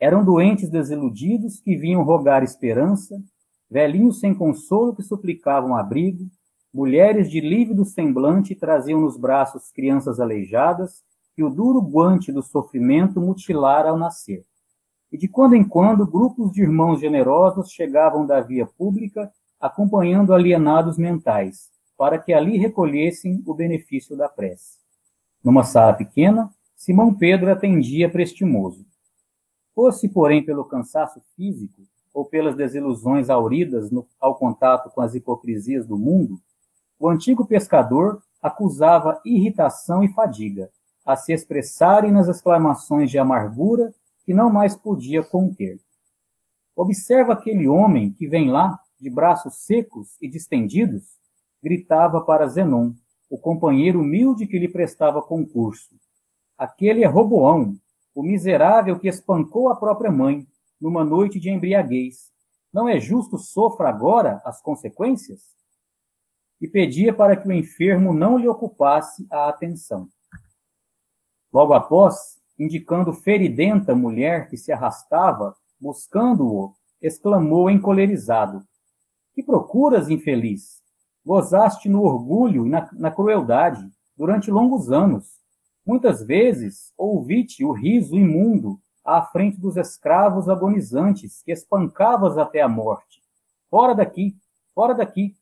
Eram 0.00 0.24
doentes 0.24 0.68
desiludidos 0.68 1.60
que 1.60 1.76
vinham 1.76 2.02
rogar 2.02 2.42
esperança, 2.42 3.20
velhinhos 3.70 4.20
sem 4.20 4.34
consolo 4.34 4.94
que 4.94 5.02
suplicavam 5.02 5.74
abrigo, 5.74 6.28
mulheres 6.72 7.30
de 7.30 7.40
lívido 7.40 7.84
semblante 7.84 8.54
traziam 8.54 9.00
nos 9.00 9.16
braços 9.16 9.70
crianças 9.70 10.20
aleijadas 10.20 11.02
que 11.34 11.42
o 11.42 11.50
duro 11.50 11.80
guante 11.80 12.32
do 12.32 12.42
sofrimento 12.42 13.20
mutilara 13.20 13.90
ao 13.90 13.98
nascer 13.98 14.44
e 15.14 15.16
de 15.16 15.28
quando 15.28 15.54
em 15.54 15.62
quando 15.62 16.04
grupos 16.04 16.50
de 16.50 16.60
irmãos 16.60 16.98
generosos 16.98 17.70
chegavam 17.70 18.26
da 18.26 18.40
via 18.40 18.66
pública 18.66 19.32
acompanhando 19.60 20.34
alienados 20.34 20.98
mentais, 20.98 21.70
para 21.96 22.18
que 22.18 22.32
ali 22.32 22.58
recolhessem 22.58 23.40
o 23.46 23.54
benefício 23.54 24.16
da 24.16 24.28
prece. 24.28 24.76
Numa 25.42 25.62
sala 25.62 25.92
pequena, 25.92 26.52
Simão 26.74 27.14
Pedro 27.14 27.52
atendia 27.52 28.10
prestimoso. 28.10 28.84
Fosse, 29.72 30.08
porém, 30.08 30.44
pelo 30.44 30.64
cansaço 30.64 31.22
físico 31.36 31.82
ou 32.12 32.24
pelas 32.24 32.56
desilusões 32.56 33.30
auridas 33.30 33.92
no, 33.92 34.04
ao 34.20 34.34
contato 34.34 34.90
com 34.90 35.00
as 35.00 35.14
hipocrisias 35.14 35.86
do 35.86 35.96
mundo, 35.96 36.40
o 36.98 37.08
antigo 37.08 37.46
pescador 37.46 38.20
acusava 38.42 39.20
irritação 39.24 40.02
e 40.02 40.08
fadiga, 40.08 40.70
a 41.06 41.14
se 41.14 41.32
expressarem 41.32 42.10
nas 42.10 42.26
exclamações 42.26 43.12
de 43.12 43.16
amargura 43.16 43.94
que 44.24 44.34
não 44.34 44.50
mais 44.50 44.74
podia 44.74 45.22
conter. 45.22 45.80
Observa 46.74 47.34
aquele 47.34 47.68
homem 47.68 48.12
que 48.12 48.26
vem 48.26 48.50
lá, 48.50 48.80
de 49.00 49.10
braços 49.10 49.64
secos 49.64 50.16
e 50.20 50.28
distendidos, 50.28 51.04
gritava 51.62 52.20
para 52.20 52.46
Zenon, 52.46 52.92
o 53.28 53.38
companheiro 53.38 54.00
humilde 54.00 54.46
que 54.46 54.58
lhe 54.58 54.68
prestava 54.68 55.22
concurso. 55.22 55.94
Aquele 56.56 57.04
é 57.04 57.06
Roboão, 57.06 57.76
o 58.14 58.22
miserável 58.22 58.98
que 58.98 59.08
espancou 59.08 59.68
a 59.68 59.76
própria 59.76 60.10
mãe, 60.10 60.46
numa 60.80 61.04
noite 61.04 61.40
de 61.40 61.50
embriaguez. 61.50 62.32
Não 62.72 62.88
é 62.88 63.00
justo 63.00 63.38
sofra 63.38 63.88
agora 63.88 64.40
as 64.44 64.60
consequências? 64.60 65.54
E 66.60 66.68
pedia 66.68 67.12
para 67.12 67.36
que 67.36 67.48
o 67.48 67.52
enfermo 67.52 68.12
não 68.12 68.38
lhe 68.38 68.48
ocupasse 68.48 69.26
a 69.30 69.48
atenção. 69.48 70.08
Logo 71.52 71.72
após, 71.72 72.40
indicando 72.58 73.12
feridenta 73.12 73.94
mulher 73.94 74.48
que 74.48 74.56
se 74.56 74.72
arrastava, 74.72 75.56
buscando-o, 75.80 76.72
exclamou 77.00 77.68
encolerizado: 77.68 78.62
Que 79.34 79.42
procuras, 79.42 80.08
infeliz? 80.08 80.82
Gozaste 81.24 81.88
no 81.88 82.02
orgulho 82.02 82.66
e 82.66 82.70
na, 82.70 82.88
na 82.92 83.10
crueldade 83.10 83.88
durante 84.16 84.50
longos 84.50 84.90
anos. 84.90 85.40
Muitas 85.86 86.22
vezes 86.22 86.92
ouvi-te 86.96 87.64
o 87.64 87.72
riso 87.72 88.16
imundo 88.16 88.78
à 89.04 89.20
frente 89.22 89.60
dos 89.60 89.76
escravos 89.76 90.48
agonizantes 90.48 91.42
que 91.42 91.52
espancavas 91.52 92.38
até 92.38 92.62
a 92.62 92.68
morte. 92.68 93.22
Fora 93.68 93.94
daqui, 93.94 94.36
fora 94.74 94.94
daqui. 94.94 95.36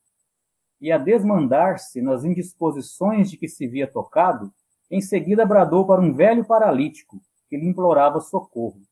E 0.80 0.90
a 0.90 0.98
desmandar-se 0.98 2.02
nas 2.02 2.24
indisposições 2.24 3.30
de 3.30 3.36
que 3.36 3.48
se 3.48 3.68
via 3.68 3.86
tocado, 3.86 4.52
em 4.92 5.00
seguida 5.00 5.46
bradou 5.46 5.86
para 5.86 6.02
um 6.02 6.12
velho 6.12 6.44
paralítico 6.44 7.18
que 7.48 7.56
lhe 7.56 7.66
implorava 7.66 8.20
socorro. 8.20 8.82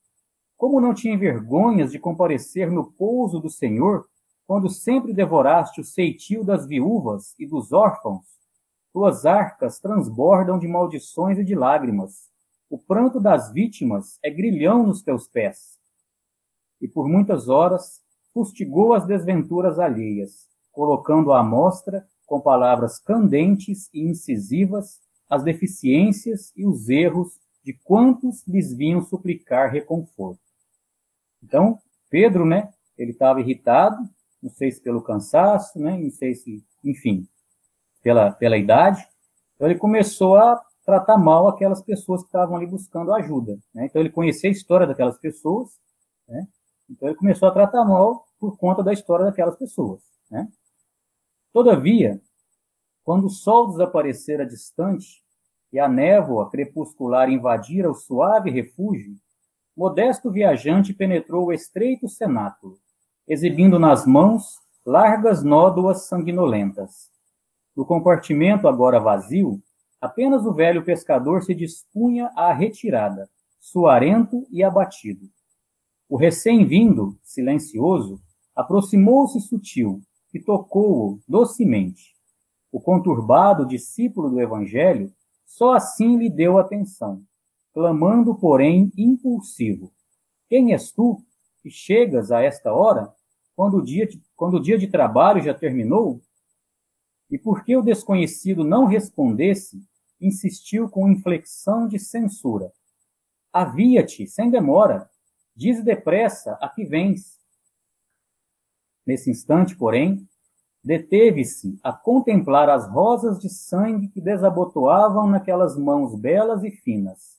Como 0.57 0.81
não 0.81 0.95
tinha 0.95 1.17
vergonhas 1.17 1.93
de 1.93 1.99
comparecer 1.99 2.71
no 2.71 2.91
pouso 2.91 3.39
do 3.39 3.51
Senhor, 3.51 4.09
quando 4.47 4.71
sempre 4.71 5.13
devoraste 5.13 5.79
o 5.79 5.85
ceitio 5.85 6.43
das 6.43 6.67
viúvas 6.67 7.35
e 7.39 7.47
dos 7.47 7.71
órfãos? 7.71 8.25
Tuas 8.95 9.27
arcas 9.27 9.79
transbordam 9.79 10.59
de 10.59 10.67
maldições 10.67 11.39
e 11.39 11.45
de 11.45 11.55
lágrimas. 11.55 12.31
O 12.71 12.79
pranto 12.79 13.21
das 13.21 13.53
vítimas 13.53 14.19
é 14.25 14.31
grilhão 14.31 14.83
nos 14.83 15.03
teus 15.03 15.29
pés. 15.29 15.79
E 16.81 16.89
por 16.89 17.07
muitas 17.07 17.51
horas 17.51 18.01
fustigou 18.33 18.95
as 18.95 19.05
desventuras 19.05 19.79
alheias, 19.79 20.49
colocando 20.73 21.31
à 21.31 21.43
mostra, 21.43 22.09
com 22.25 22.41
palavras 22.41 22.99
candentes 22.99 23.91
e 23.93 24.01
incisivas, 24.09 24.99
as 25.31 25.45
deficiências 25.45 26.53
e 26.57 26.67
os 26.67 26.89
erros 26.89 27.39
de 27.65 27.73
quantos 27.85 28.45
lhes 28.47 28.75
vinham 28.75 29.01
suplicar 29.03 29.71
reconforto. 29.71 30.41
Então, 31.43 31.79
Pedro, 32.11 32.45
né, 32.45 32.73
ele 32.99 33.13
estava 33.13 33.41
irritado, 33.41 33.97
não 34.43 34.51
sei 34.51 34.73
se 34.73 34.81
pelo 34.81 35.01
cansaço, 35.01 35.79
né, 35.79 35.97
não 35.97 36.11
sei 36.11 36.35
se, 36.35 36.65
enfim, 36.85 37.29
pela, 38.03 38.33
pela 38.33 38.59
idade, 38.59 39.07
então 39.55 39.69
ele 39.69 39.79
começou 39.79 40.37
a 40.37 40.61
tratar 40.85 41.19
mal 41.19 41.47
aquelas 41.47 41.83
pessoas 41.83 42.23
que 42.23 42.29
estavam 42.29 42.57
ali 42.57 42.67
buscando 42.67 43.13
ajuda. 43.13 43.59
Né? 43.73 43.87
Então 43.87 44.01
ele 44.01 44.11
conhecia 44.11 44.51
a 44.51 44.53
história 44.53 44.87
daquelas 44.87 45.19
pessoas, 45.19 45.79
né? 46.27 46.49
então 46.89 47.09
ele 47.09 47.17
começou 47.17 47.49
a 47.49 47.53
tratar 47.53 47.85
mal 47.85 48.27
por 48.39 48.57
conta 48.57 48.83
da 48.83 48.93
história 48.93 49.27
daquelas 49.27 49.57
pessoas. 49.57 50.01
Né? 50.31 50.49
Todavia, 51.53 52.21
quando 53.11 53.25
o 53.25 53.29
sol 53.29 53.67
desaparecera 53.67 54.47
distante, 54.47 55.25
e 55.73 55.81
a 55.81 55.89
névoa 55.89 56.49
crepuscular 56.49 57.29
invadira 57.29 57.91
o 57.91 57.95
suave 57.95 58.53
refúgio, 58.53 59.17
modesto 59.77 60.31
viajante 60.31 60.95
penetrou 60.95 61.47
o 61.47 61.53
estreito 61.53 62.09
cenáculo, 62.09 62.79
exibindo 63.27 63.81
nas 63.81 64.07
mãos 64.07 64.61
largas 64.87 65.43
nódoas 65.43 66.03
sanguinolentas. 66.07 67.11
No 67.75 67.85
compartimento 67.85 68.69
agora 68.69 69.01
vazio, 69.01 69.61
apenas 70.01 70.47
o 70.47 70.55
velho 70.55 70.85
pescador 70.85 71.43
se 71.43 71.53
dispunha 71.53 72.31
à 72.37 72.53
retirada, 72.53 73.29
suarento 73.59 74.47
e 74.53 74.63
abatido. 74.63 75.29
O 76.09 76.17
recém-vindo, 76.17 77.19
silencioso, 77.25 78.21
aproximou-se 78.55 79.41
sutil 79.41 80.01
e 80.33 80.39
tocou-o 80.39 81.19
docemente. 81.27 82.20
O 82.73 82.81
conturbado 82.81 83.67
discípulo 83.67 84.31
do 84.31 84.41
Evangelho 84.41 85.13
só 85.45 85.75
assim 85.75 86.17
lhe 86.17 86.31
deu 86.31 86.59
atenção, 86.59 87.25
clamando, 87.73 88.35
porém, 88.35 88.93
impulsivo: 88.97 89.93
Quem 90.49 90.73
és 90.73 90.93
tu 90.93 91.25
que 91.61 91.71
chegas 91.71 92.31
a 92.31 92.41
esta 92.41 92.73
hora, 92.73 93.13
quando 93.57 93.79
o 93.79 93.83
dia 93.83 94.07
de, 94.07 94.23
quando 94.37 94.55
o 94.55 94.63
dia 94.63 94.79
de 94.79 94.87
trabalho 94.87 95.43
já 95.43 95.53
terminou? 95.53 96.23
E 97.31 97.39
porque 97.39 97.77
o 97.77 97.83
desconhecido 97.83 98.65
não 98.65 98.87
respondesse, 98.87 99.85
insistiu 100.21 100.89
com 100.89 101.11
inflexão 101.11 101.89
de 101.89 101.99
censura: 101.99 102.73
Havia-te, 103.53 104.27
sem 104.29 104.49
demora, 104.49 105.11
diz 105.57 105.83
depressa 105.83 106.53
a 106.61 106.69
que 106.69 106.85
vens. 106.85 107.41
Nesse 109.05 109.31
instante, 109.31 109.77
porém, 109.77 110.29
deteve-se 110.83 111.79
a 111.83 111.93
contemplar 111.93 112.71
as 112.71 112.89
rosas 112.89 113.39
de 113.39 113.49
sangue 113.51 114.09
que 114.09 114.21
desabotoavam 114.21 115.29
naquelas 115.29 115.77
mãos 115.77 116.19
belas 116.19 116.65
e 116.65 116.71
finas. 116.71 117.39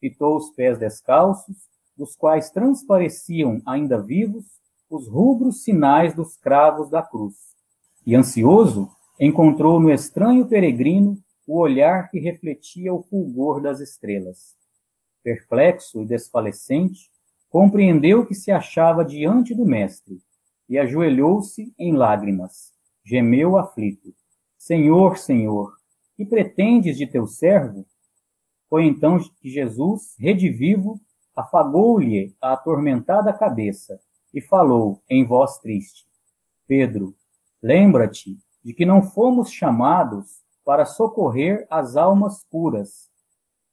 Fitou 0.00 0.36
os 0.36 0.50
pés 0.50 0.78
descalços, 0.78 1.56
dos 1.96 2.14
quais 2.14 2.50
transpareciam, 2.50 3.60
ainda 3.66 4.00
vivos, 4.00 4.44
os 4.88 5.08
rubros 5.08 5.64
sinais 5.64 6.14
dos 6.14 6.36
cravos 6.36 6.88
da 6.88 7.02
cruz. 7.02 7.34
E 8.06 8.14
ansioso, 8.14 8.88
encontrou 9.18 9.80
no 9.80 9.90
estranho 9.90 10.46
peregrino 10.46 11.18
o 11.46 11.58
olhar 11.58 12.08
que 12.08 12.20
refletia 12.20 12.94
o 12.94 13.02
fulgor 13.02 13.60
das 13.60 13.80
estrelas. 13.80 14.56
Perplexo 15.24 16.02
e 16.02 16.06
desfalecente, 16.06 17.10
compreendeu 17.50 18.24
que 18.24 18.34
se 18.34 18.52
achava 18.52 19.04
diante 19.04 19.54
do 19.54 19.64
Mestre 19.64 20.20
e 20.68 20.78
ajoelhou-se 20.78 21.72
em 21.78 21.92
lágrimas. 21.94 22.72
Gemeu 23.04 23.56
aflito: 23.56 24.14
Senhor, 24.56 25.16
Senhor, 25.16 25.76
que 26.16 26.24
pretendes 26.24 26.96
de 26.98 27.06
teu 27.06 27.26
servo? 27.26 27.86
Foi 28.68 28.84
então 28.84 29.18
que 29.40 29.48
Jesus, 29.48 30.14
redivivo, 30.18 31.00
afagou-lhe 31.34 32.36
a 32.40 32.52
atormentada 32.52 33.32
cabeça 33.32 33.98
e 34.34 34.40
falou 34.40 35.02
em 35.08 35.24
voz 35.24 35.58
triste: 35.58 36.06
Pedro, 36.66 37.16
lembra-te 37.62 38.38
de 38.62 38.74
que 38.74 38.84
não 38.84 39.02
fomos 39.02 39.50
chamados 39.50 40.42
para 40.64 40.84
socorrer 40.84 41.66
as 41.70 41.96
almas 41.96 42.44
puras. 42.44 43.08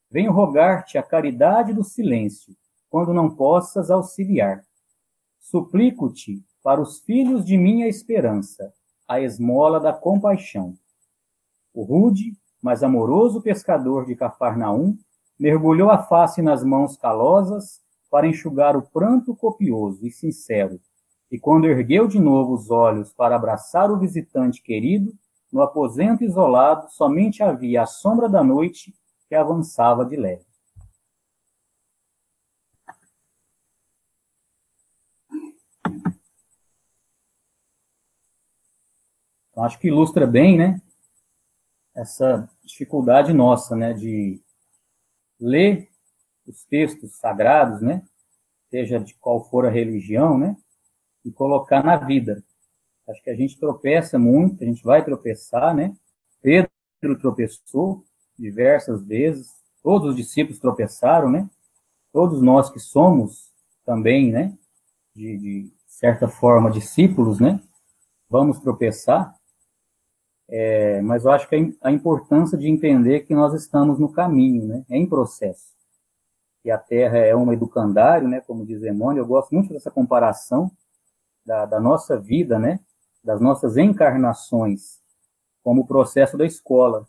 Venho 0.09 0.31
rogar-te 0.31 0.97
a 0.97 1.03
caridade 1.03 1.73
do 1.73 1.83
silêncio, 1.83 2.55
quando 2.89 3.13
não 3.13 3.35
possas 3.35 3.91
auxiliar. 3.91 4.63
Suplico-te 5.41 6.41
para 6.65 6.81
os 6.81 6.97
filhos 7.01 7.45
de 7.45 7.59
minha 7.59 7.87
esperança, 7.87 8.73
a 9.07 9.21
esmola 9.21 9.79
da 9.79 9.93
compaixão. 9.93 10.73
O 11.71 11.83
rude, 11.83 12.35
mas 12.59 12.81
amoroso 12.81 13.39
pescador 13.39 14.03
de 14.03 14.15
Cafarnaum 14.15 14.97
mergulhou 15.39 15.91
a 15.91 15.99
face 15.99 16.41
nas 16.41 16.63
mãos 16.63 16.97
calosas 16.97 17.79
para 18.09 18.25
enxugar 18.25 18.75
o 18.75 18.81
pranto 18.81 19.35
copioso 19.35 20.07
e 20.07 20.09
sincero, 20.09 20.81
e 21.29 21.37
quando 21.37 21.67
ergueu 21.67 22.07
de 22.07 22.19
novo 22.19 22.55
os 22.55 22.71
olhos 22.71 23.13
para 23.13 23.35
abraçar 23.35 23.91
o 23.91 23.99
visitante 23.99 24.59
querido, 24.63 25.13
no 25.53 25.61
aposento 25.61 26.23
isolado 26.23 26.89
somente 26.89 27.43
havia 27.43 27.83
a 27.83 27.85
sombra 27.85 28.27
da 28.27 28.43
noite 28.43 28.91
que 29.29 29.35
avançava 29.35 30.03
de 30.03 30.15
leve. 30.15 30.54
Então, 39.55 39.63
acho 39.63 39.79
que 39.79 39.87
ilustra 39.87 40.27
bem, 40.27 40.57
né, 40.57 40.81
essa 41.95 42.45
dificuldade 42.61 43.31
nossa, 43.31 43.73
né, 43.73 43.93
de 43.93 44.41
ler 45.39 45.89
os 46.45 46.65
textos 46.65 47.15
sagrados, 47.15 47.79
né, 47.79 48.05
seja 48.69 48.99
de 48.99 49.13
qual 49.15 49.49
for 49.49 49.65
a 49.65 49.69
religião, 49.69 50.37
né, 50.37 50.57
e 51.23 51.31
colocar 51.31 51.81
na 51.81 51.95
vida. 51.95 52.43
Acho 53.07 53.23
que 53.23 53.29
a 53.29 53.35
gente 53.35 53.57
tropeça 53.57 54.19
muito, 54.19 54.61
a 54.61 54.67
gente 54.67 54.83
vai 54.83 55.05
tropeçar, 55.05 55.73
né? 55.73 55.95
Pedro 56.41 56.69
tropeçou 57.21 58.03
diversas 58.37 59.01
vezes, 59.05 59.53
todos 59.81 60.09
os 60.09 60.15
discípulos 60.17 60.59
tropeçaram, 60.59 61.31
né? 61.31 61.49
Todos 62.11 62.41
nós 62.41 62.69
que 62.69 62.79
somos 62.79 63.53
também, 63.85 64.33
né, 64.33 64.57
de, 65.15 65.37
de 65.37 65.73
certa 65.87 66.27
forma 66.27 66.69
discípulos, 66.69 67.39
né, 67.39 67.61
vamos 68.29 68.59
tropeçar. 68.59 69.33
É, 70.47 71.01
mas 71.01 71.25
eu 71.25 71.31
acho 71.31 71.49
que 71.49 71.77
a 71.81 71.91
importância 71.91 72.57
de 72.57 72.69
entender 72.69 73.21
que 73.21 73.33
nós 73.33 73.53
estamos 73.53 73.99
no 73.99 74.11
caminho, 74.11 74.67
né, 74.67 74.85
em 74.89 75.07
processo. 75.07 75.73
E 76.63 76.71
a 76.71 76.77
Terra 76.77 77.17
é 77.17 77.35
uma 77.35 77.53
educandário, 77.53 78.27
né, 78.27 78.41
como 78.41 78.65
diz 78.65 78.83
Emônio, 78.83 79.21
eu 79.21 79.27
gosto 79.27 79.53
muito 79.53 79.73
dessa 79.73 79.91
comparação 79.91 80.71
da, 81.45 81.65
da 81.65 81.79
nossa 81.79 82.17
vida, 82.19 82.59
né, 82.59 82.79
das 83.23 83.41
nossas 83.41 83.77
encarnações, 83.77 85.01
como 85.63 85.81
o 85.81 85.87
processo 85.87 86.37
da 86.37 86.45
escola. 86.45 87.07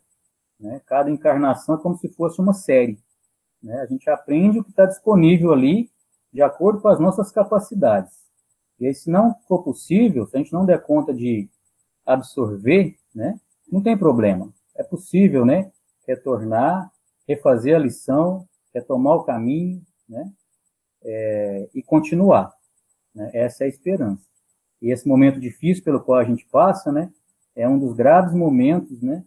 Né? 0.59 0.81
Cada 0.87 1.11
encarnação 1.11 1.75
é 1.75 1.79
como 1.79 1.96
se 1.96 2.09
fosse 2.09 2.40
uma 2.40 2.55
série. 2.55 2.99
Né? 3.62 3.81
A 3.81 3.87
gente 3.87 4.09
aprende 4.09 4.59
o 4.59 4.64
que 4.64 4.70
está 4.70 4.87
disponível 4.87 5.53
ali, 5.53 5.90
de 6.33 6.42
acordo 6.42 6.81
com 6.81 6.88
as 6.88 6.99
nossas 6.99 7.31
capacidades. 7.31 8.12
E 8.79 8.87
aí, 8.87 8.94
se 8.94 9.11
não 9.11 9.35
for 9.49 9.62
possível, 9.62 10.27
se 10.27 10.37
a 10.37 10.38
gente 10.38 10.53
não 10.53 10.66
der 10.66 10.83
conta 10.83 11.12
de 11.14 11.49
absorver, 12.07 12.97
né, 13.14 13.38
não 13.71 13.83
tem 13.83 13.99
problema. 13.99 14.53
É 14.75 14.83
possível, 14.83 15.45
né, 15.45 15.71
retornar, 16.07 16.90
refazer 17.27 17.75
a 17.75 17.81
lição, 17.81 18.47
retomar 18.73 19.16
o 19.16 19.25
caminho, 19.25 19.83
né, 20.09 20.33
é, 21.03 21.69
e 21.75 21.83
continuar. 21.83 22.55
Né? 23.14 23.31
Essa 23.35 23.64
é 23.64 23.66
a 23.66 23.69
esperança. 23.69 24.25
E 24.81 24.92
esse 24.92 25.09
momento 25.09 25.40
difícil 25.40 25.83
pelo 25.83 26.01
qual 26.01 26.19
a 26.19 26.25
gente 26.25 26.47
passa, 26.47 26.92
né, 26.92 27.12
é 27.55 27.69
um 27.69 27.79
dos 27.79 27.95
graves 27.95 28.33
momentos, 28.33 29.03
né, 29.03 29.25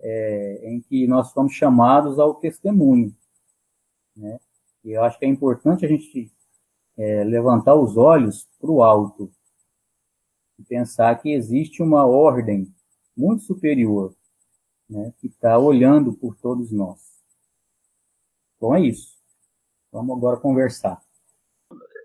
é, 0.00 0.60
em 0.64 0.80
que 0.80 1.06
nós 1.06 1.30
somos 1.32 1.52
chamados 1.52 2.18
ao 2.18 2.34
testemunho, 2.34 3.14
né? 4.16 4.38
E 4.84 4.92
eu 4.92 5.02
acho 5.02 5.18
que 5.18 5.24
é 5.24 5.28
importante 5.28 5.84
a 5.84 5.88
gente 5.88 6.30
é, 6.96 7.24
levantar 7.24 7.74
os 7.74 7.96
olhos 7.96 8.48
para 8.60 8.70
o 8.70 8.82
alto 8.82 9.30
e 10.58 10.64
pensar 10.64 11.20
que 11.20 11.30
existe 11.30 11.82
uma 11.82 12.04
ordem 12.04 12.66
muito 13.16 13.44
superior, 13.44 14.14
né, 14.88 15.12
que 15.18 15.26
está 15.26 15.58
olhando 15.58 16.12
por 16.12 16.36
todos 16.36 16.72
nós. 16.72 17.00
Bom, 18.60 18.74
é 18.74 18.80
isso. 18.80 19.16
Vamos 19.92 20.16
agora 20.16 20.40
conversar. 20.40 21.00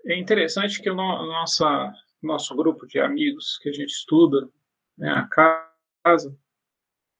É 0.06 0.18
interessante 0.18 0.80
que 0.80 0.90
o 0.90 0.94
no, 0.94 1.26
nossa, 1.26 1.92
nosso 2.22 2.54
grupo 2.54 2.86
de 2.86 3.00
amigos 3.00 3.58
que 3.58 3.68
a 3.68 3.72
gente 3.72 3.90
estuda, 3.90 4.48
né, 4.96 5.10
a 5.10 5.26
casa, 5.26 6.36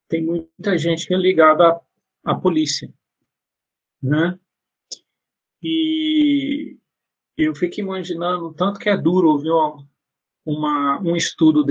tem 0.09 0.25
muita 0.25 0.77
gente 0.79 1.12
ligada 1.14 1.68
à, 2.25 2.33
à 2.33 2.35
polícia, 2.35 2.92
né? 4.03 4.38
E 5.62 6.79
eu 7.37 7.55
fico 7.55 7.81
imaginando 7.81 8.53
tanto 8.53 8.79
que 8.79 8.88
é 8.88 8.97
duro 8.97 9.31
ouvir 9.31 9.51
uma, 9.51 9.88
uma 10.44 11.00
um 11.00 11.16
estudo 11.16 11.64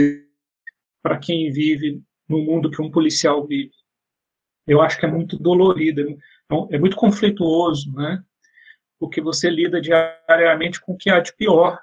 para 1.02 1.20
quem 1.20 1.52
vive 1.52 2.02
no 2.28 2.40
mundo 2.40 2.72
que 2.72 2.82
um 2.82 2.90
policial 2.90 3.46
vive. 3.46 3.74
Eu 4.66 4.82
acho 4.82 5.00
que 5.00 5.06
é 5.06 5.12
muito 5.12 5.38
dolorido, 5.38 6.02
é, 6.02 6.76
é 6.76 6.80
muito 6.80 6.96
conflituoso, 6.96 7.92
né? 7.94 8.24
Porque 8.98 9.22
você 9.22 9.50
lida 9.50 9.82
diariamente 9.82 10.80
com 10.80 10.94
o 10.94 10.98
que 10.98 11.10
há 11.10 11.20
de 11.20 11.36
pior 11.36 11.80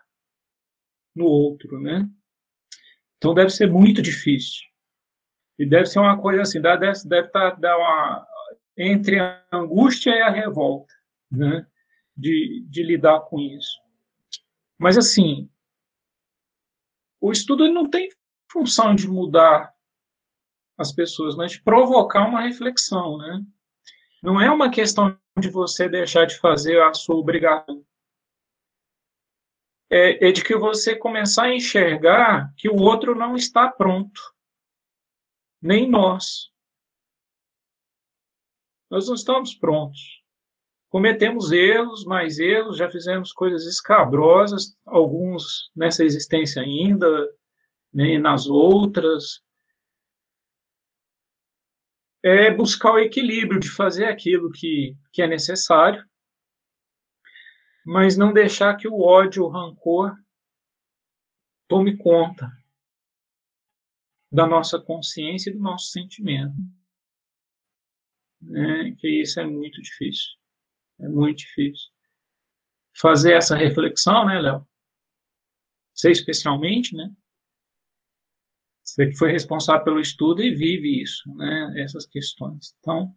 no 1.14 1.26
outro, 1.26 1.78
né? 1.80 2.08
Então 3.18 3.34
deve 3.34 3.50
ser 3.50 3.70
muito 3.70 4.00
difícil. 4.00 4.62
E 5.58 5.66
deve 5.66 5.86
ser 5.86 5.98
uma 5.98 6.18
coisa 6.18 6.42
assim, 6.42 6.60
deve 6.60 6.90
estar 6.90 7.50
tá, 7.60 7.76
uma, 7.76 8.26
entre 8.78 9.18
a 9.18 9.44
angústia 9.52 10.10
e 10.10 10.22
a 10.22 10.30
revolta, 10.30 10.94
né? 11.30 11.66
De, 12.16 12.64
de 12.66 12.82
lidar 12.82 13.20
com 13.20 13.38
isso. 13.38 13.78
Mas 14.78 14.96
assim, 14.96 15.50
o 17.20 17.30
estudo 17.30 17.70
não 17.72 17.88
tem 17.88 18.08
função 18.50 18.94
de 18.94 19.06
mudar 19.06 19.74
as 20.78 20.92
pessoas, 20.92 21.36
mas 21.36 21.52
de 21.52 21.62
provocar 21.62 22.26
uma 22.26 22.40
reflexão, 22.40 23.18
né? 23.18 23.44
Não 24.22 24.40
é 24.40 24.50
uma 24.50 24.70
questão 24.70 25.18
de 25.38 25.48
você 25.48 25.88
deixar 25.88 26.26
de 26.26 26.38
fazer 26.38 26.80
a 26.82 26.94
sua 26.94 27.16
obrigação. 27.16 27.84
É, 29.90 30.28
é 30.28 30.32
de 30.32 30.42
que 30.42 30.56
você 30.56 30.96
começar 30.96 31.44
a 31.44 31.54
enxergar 31.54 32.54
que 32.56 32.68
o 32.68 32.76
outro 32.76 33.14
não 33.14 33.34
está 33.36 33.70
pronto. 33.70 34.20
Nem 35.60 35.88
nós. 35.88 36.50
Nós 38.90 39.08
não 39.08 39.14
estamos 39.14 39.54
prontos. 39.54 40.19
Cometemos 40.90 41.52
erros, 41.52 42.04
mais 42.04 42.40
erros, 42.40 42.76
já 42.76 42.90
fizemos 42.90 43.32
coisas 43.32 43.64
escabrosas, 43.64 44.76
alguns 44.84 45.70
nessa 45.74 46.04
existência 46.04 46.60
ainda, 46.60 47.08
né, 47.94 48.18
nas 48.18 48.48
outras, 48.48 49.40
é 52.24 52.52
buscar 52.52 52.92
o 52.94 52.98
equilíbrio 52.98 53.60
de 53.60 53.70
fazer 53.70 54.06
aquilo 54.06 54.50
que, 54.50 54.96
que 55.12 55.22
é 55.22 55.28
necessário, 55.28 56.04
mas 57.86 58.16
não 58.16 58.32
deixar 58.32 58.76
que 58.76 58.88
o 58.88 59.00
ódio, 59.00 59.44
o 59.44 59.48
rancor 59.48 60.12
tome 61.68 61.96
conta 61.96 62.50
da 64.30 64.44
nossa 64.44 64.78
consciência 64.80 65.50
e 65.50 65.54
do 65.54 65.60
nosso 65.60 65.92
sentimento. 65.92 66.54
Né? 68.42 68.92
Que 68.98 69.22
isso 69.22 69.38
é 69.38 69.46
muito 69.46 69.80
difícil. 69.80 70.39
É 71.00 71.08
muito 71.08 71.38
difícil. 71.38 71.90
Fazer 72.96 73.34
essa 73.34 73.56
reflexão, 73.56 74.26
né, 74.26 74.40
Léo? 74.40 74.66
Você 75.94 76.10
especialmente, 76.10 76.94
né? 76.94 77.10
Você 78.82 79.06
que 79.06 79.16
foi 79.16 79.30
responsável 79.30 79.84
pelo 79.84 80.00
estudo 80.00 80.42
e 80.42 80.54
vive 80.54 81.00
isso, 81.00 81.32
né, 81.36 81.74
essas 81.76 82.06
questões. 82.06 82.74
Então, 82.80 83.14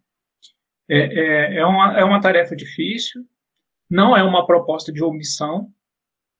é, 0.88 0.98
é, 0.98 1.56
é, 1.56 1.66
uma, 1.66 1.98
é 1.98 2.04
uma 2.04 2.20
tarefa 2.20 2.54
difícil, 2.54 3.26
não 3.90 4.16
é 4.16 4.22
uma 4.22 4.46
proposta 4.46 4.92
de 4.92 5.02
omissão, 5.02 5.72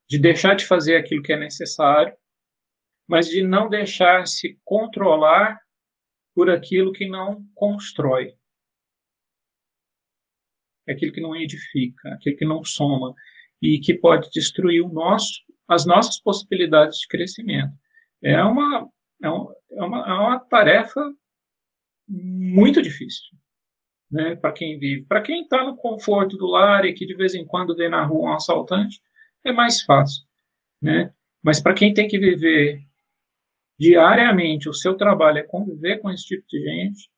de 0.08 0.18
deixar 0.18 0.54
de 0.54 0.66
fazer 0.66 0.96
aquilo 0.96 1.22
que 1.22 1.32
é 1.32 1.36
necessário, 1.36 2.14
mas 3.08 3.28
de 3.28 3.42
não 3.42 3.68
deixar 3.68 4.26
se 4.26 4.58
controlar 4.64 5.60
por 6.34 6.50
aquilo 6.50 6.92
que 6.92 7.08
não 7.08 7.44
constrói, 7.54 8.34
aquilo 10.92 11.12
que 11.12 11.20
não 11.20 11.34
edifica, 11.36 12.08
aquilo 12.14 12.36
que 12.36 12.44
não 12.44 12.64
soma 12.64 13.14
e 13.62 13.78
que 13.78 13.94
pode 13.94 14.30
destruir 14.30 14.82
o 14.82 14.92
nosso, 14.92 15.40
as 15.68 15.86
nossas 15.86 16.20
possibilidades 16.20 16.98
de 16.98 17.08
crescimento. 17.08 17.72
É 18.22 18.42
uma 18.42 18.88
é, 19.22 19.26
é, 19.26 19.82
uma, 19.82 19.98
é 20.06 20.12
uma 20.12 20.40
tarefa 20.40 21.00
muito 22.06 22.82
difícil 22.82 23.36
né, 24.10 24.36
para 24.36 24.52
quem 24.52 24.78
vive. 24.78 25.04
Para 25.06 25.22
quem 25.22 25.42
está 25.42 25.64
no 25.64 25.76
conforto 25.76 26.36
do 26.36 26.46
lar 26.46 26.84
e 26.84 26.92
que 26.92 27.06
de 27.06 27.14
vez 27.14 27.34
em 27.34 27.44
quando 27.44 27.74
vê 27.74 27.88
na 27.88 28.04
rua 28.04 28.30
um 28.30 28.34
assaltante, 28.34 29.00
é 29.44 29.52
mais 29.52 29.82
fácil. 29.82 30.24
Né? 30.80 31.12
Mas 31.42 31.60
para 31.60 31.74
quem 31.74 31.92
tem 31.92 32.06
que 32.06 32.18
viver 32.18 32.80
diariamente, 33.78 34.68
o 34.68 34.74
seu 34.74 34.96
trabalho 34.96 35.38
é 35.38 35.42
conviver 35.42 35.98
com 35.98 36.10
esse 36.10 36.24
tipo 36.24 36.44
de 36.48 36.60
gente, 36.60 37.10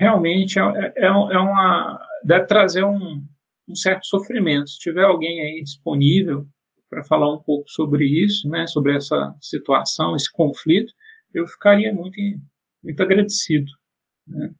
realmente 0.00 0.58
é, 0.58 0.62
é, 0.62 0.92
é, 0.96 1.06
é 1.06 1.38
uma. 1.38 2.00
deve 2.24 2.46
trazer 2.46 2.82
um, 2.82 3.22
um 3.68 3.74
certo 3.74 4.06
sofrimento. 4.06 4.70
Se 4.70 4.78
tiver 4.78 5.04
alguém 5.04 5.42
aí 5.42 5.62
disponível 5.62 6.48
para 6.88 7.04
falar 7.04 7.32
um 7.32 7.38
pouco 7.38 7.68
sobre 7.68 8.06
isso, 8.06 8.48
né, 8.48 8.66
sobre 8.66 8.96
essa 8.96 9.36
situação, 9.40 10.16
esse 10.16 10.32
conflito, 10.32 10.92
eu 11.32 11.46
ficaria 11.46 11.92
muito, 11.94 12.16
muito 12.82 13.02
agradecido. 13.02 13.70
Né? 14.26 14.52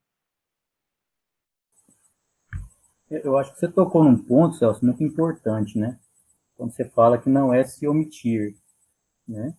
Eu 3.11 3.37
acho 3.39 3.53
que 3.53 3.59
você 3.59 3.67
tocou 3.67 4.05
num 4.05 4.17
ponto, 4.17 4.57
Celso, 4.57 4.85
muito 4.85 5.03
importante, 5.03 5.77
né? 5.77 5.99
Quando 6.55 6.73
você 6.73 6.89
fala 6.91 7.19
que 7.19 7.29
não 7.29 7.53
é 7.53 7.65
se 7.65 7.89
omitir, 7.89 8.55
né? 9.27 9.55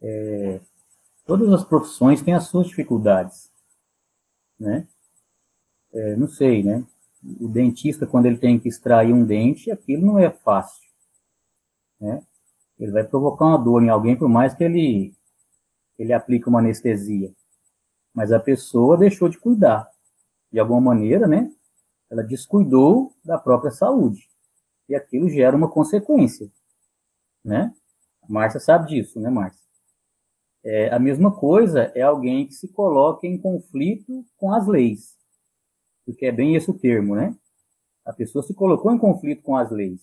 É, 0.00 0.60
todas 1.26 1.52
as 1.52 1.64
profissões 1.64 2.22
têm 2.22 2.34
as 2.34 2.46
suas 2.46 2.68
dificuldades, 2.68 3.50
né? 4.64 4.86
É, 5.92 6.16
não 6.16 6.26
sei, 6.26 6.62
né? 6.62 6.84
O 7.40 7.48
dentista, 7.48 8.06
quando 8.06 8.26
ele 8.26 8.38
tem 8.38 8.58
que 8.58 8.68
extrair 8.68 9.12
um 9.12 9.24
dente, 9.24 9.70
aquilo 9.70 10.04
não 10.04 10.18
é 10.18 10.30
fácil, 10.30 10.90
né? 12.00 12.22
Ele 12.78 12.90
vai 12.90 13.04
provocar 13.04 13.46
uma 13.46 13.58
dor 13.58 13.82
em 13.82 13.88
alguém, 13.88 14.16
por 14.16 14.28
mais 14.28 14.54
que 14.54 14.64
ele 14.64 15.14
ele 15.96 16.12
aplica 16.12 16.50
uma 16.50 16.58
anestesia. 16.58 17.32
Mas 18.12 18.32
a 18.32 18.40
pessoa 18.40 18.96
deixou 18.96 19.28
de 19.28 19.38
cuidar. 19.38 19.88
De 20.50 20.58
alguma 20.58 20.80
maneira, 20.80 21.26
né? 21.28 21.50
Ela 22.10 22.22
descuidou 22.22 23.12
da 23.24 23.38
própria 23.38 23.70
saúde. 23.70 24.28
E 24.88 24.94
aquilo 24.94 25.28
gera 25.28 25.56
uma 25.56 25.70
consequência, 25.70 26.50
né? 27.44 27.72
A 28.22 28.32
Márcia 28.32 28.60
sabe 28.60 28.88
disso, 28.88 29.20
né, 29.20 29.30
Márcia? 29.30 29.62
É, 30.64 30.88
a 30.94 30.98
mesma 30.98 31.30
coisa 31.30 31.92
é 31.94 32.00
alguém 32.00 32.46
que 32.46 32.54
se 32.54 32.68
coloca 32.68 33.26
em 33.26 33.36
conflito 33.36 34.24
com 34.36 34.52
as 34.52 34.66
leis. 34.66 35.14
Porque 36.06 36.26
é 36.26 36.32
bem 36.32 36.54
esse 36.54 36.70
o 36.70 36.78
termo, 36.78 37.14
né? 37.14 37.36
A 38.04 38.12
pessoa 38.12 38.42
se 38.42 38.54
colocou 38.54 38.92
em 38.92 38.98
conflito 38.98 39.42
com 39.42 39.56
as 39.56 39.70
leis, 39.70 40.00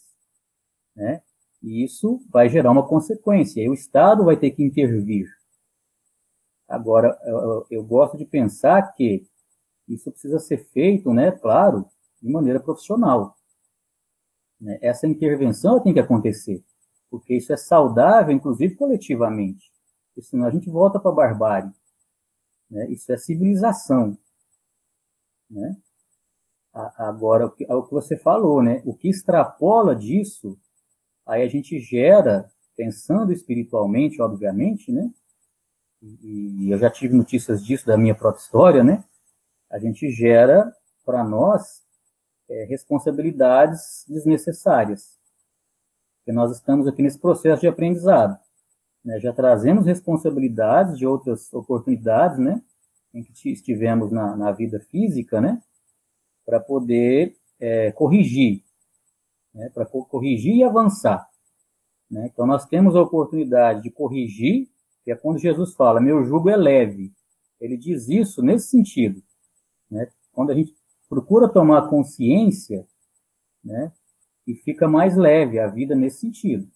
né? 0.96 1.22
E 1.62 1.84
isso 1.84 2.20
vai 2.32 2.50
gerar 2.50 2.72
uma 2.72 2.88
consequência. 2.88 3.62
E 3.62 3.70
o 3.70 3.74
Estado 3.74 4.24
vai 4.24 4.38
ter 4.38 4.52
que 4.52 4.64
intervir. 4.64 5.28
Agora, 6.68 7.20
eu, 7.26 7.66
eu 7.70 7.84
gosto 7.84 8.18
de 8.18 8.26
pensar 8.26 8.94
que 8.94 9.24
isso 9.88 10.12
precisa 10.12 10.40
ser 10.40 10.70
feito, 10.70 11.14
né, 11.14 11.32
claro, 11.32 11.86
de 12.22 12.32
maneira 12.32 12.60
profissional. 12.60 13.36
Né? 14.60 14.80
Essa 14.82 15.06
intervenção 15.06 15.82
tem 15.82 15.94
que 15.94 16.00
acontecer, 16.00 16.64
porque 17.10 17.36
isso 17.36 17.52
é 17.52 17.58
saudável, 17.58 18.34
inclusive 18.34 18.76
coletivamente. 18.76 19.72
Porque 20.14 20.28
senão 20.28 20.46
a 20.46 20.52
gente 20.52 20.70
volta 20.70 21.00
para 21.00 21.12
a 21.12 21.16
barbárie. 21.16 21.72
Né? 22.70 22.90
Isso 22.90 23.12
é 23.12 23.18
civilização. 23.18 24.18
Né? 25.50 25.76
Agora, 26.74 27.48
o 27.48 27.52
que, 27.52 27.66
o 27.66 27.84
que 27.84 27.92
você 27.92 28.18
falou, 28.18 28.62
né? 28.64 28.82
o 28.86 28.94
que 28.96 29.10
extrapola 29.10 29.96
disso, 29.96 30.58
aí 31.26 31.44
a 31.44 31.48
gente 31.48 31.80
gera, 31.80 32.50
pensando 32.76 33.34
espiritualmente, 33.34 34.22
obviamente, 34.22 34.92
né? 34.92 35.12
e 36.02 36.70
eu 36.72 36.78
já 36.78 36.90
tive 36.90 37.16
notícias 37.16 37.64
disso 37.64 37.86
da 37.86 37.98
minha 37.98 38.16
própria 38.16 38.42
história, 38.42 38.84
né? 38.84 39.04
A 39.70 39.78
gente 39.78 40.10
gera 40.10 40.74
para 41.06 41.24
nós 41.24 41.84
é, 42.50 42.66
responsabilidades 42.66 44.06
desnecessárias. 44.08 45.18
Porque 46.18 46.32
nós 46.32 46.52
estamos 46.52 46.88
aqui 46.88 47.02
nesse 47.02 47.20
processo 47.20 47.62
de 47.62 47.68
aprendizado. 47.68 48.38
Né? 49.04 49.20
Já 49.20 49.34
trazemos 49.34 49.86
responsabilidades 49.86 50.98
de 50.98 51.06
outras 51.06 51.52
oportunidades, 51.54 52.38
né? 52.38 52.62
Em 53.14 53.24
que 53.24 53.50
estivemos 53.50 54.12
na, 54.12 54.36
na 54.38 54.52
vida 54.52 54.80
física, 54.80 55.42
né? 55.42 55.62
Para 56.46 56.60
poder 56.60 57.36
é, 57.60 57.92
corrigir, 57.92 58.64
né? 59.54 59.70
Para 59.70 59.86
corrigir 59.86 60.56
e 60.56 60.64
avançar. 60.64 61.28
Né? 62.10 62.30
Então, 62.32 62.46
nós 62.46 62.66
temos 62.66 62.96
a 62.96 63.02
oportunidade 63.02 63.84
de 63.84 63.90
corrigir 63.90 64.70
que 65.04 65.12
é 65.12 65.16
quando 65.16 65.40
Jesus 65.40 65.74
fala, 65.74 66.00
meu 66.00 66.24
jugo 66.26 66.50
é 66.50 66.56
leve. 66.56 67.12
Ele 67.60 67.76
diz 67.76 68.08
isso 68.08 68.44
nesse 68.44 68.68
sentido. 68.68 69.22
Né? 69.90 70.08
Quando 70.32 70.52
a 70.52 70.56
gente 70.56 70.76
procura 71.10 71.50
tomar 71.50 71.90
consciência, 71.90 72.86
né, 73.64 73.92
e 74.48 74.56
fica 74.56 74.88
mais 74.88 75.16
leve 75.16 75.60
a 75.60 75.68
vida 75.68 75.96
nesse 75.96 76.20
sentido. 76.20 76.68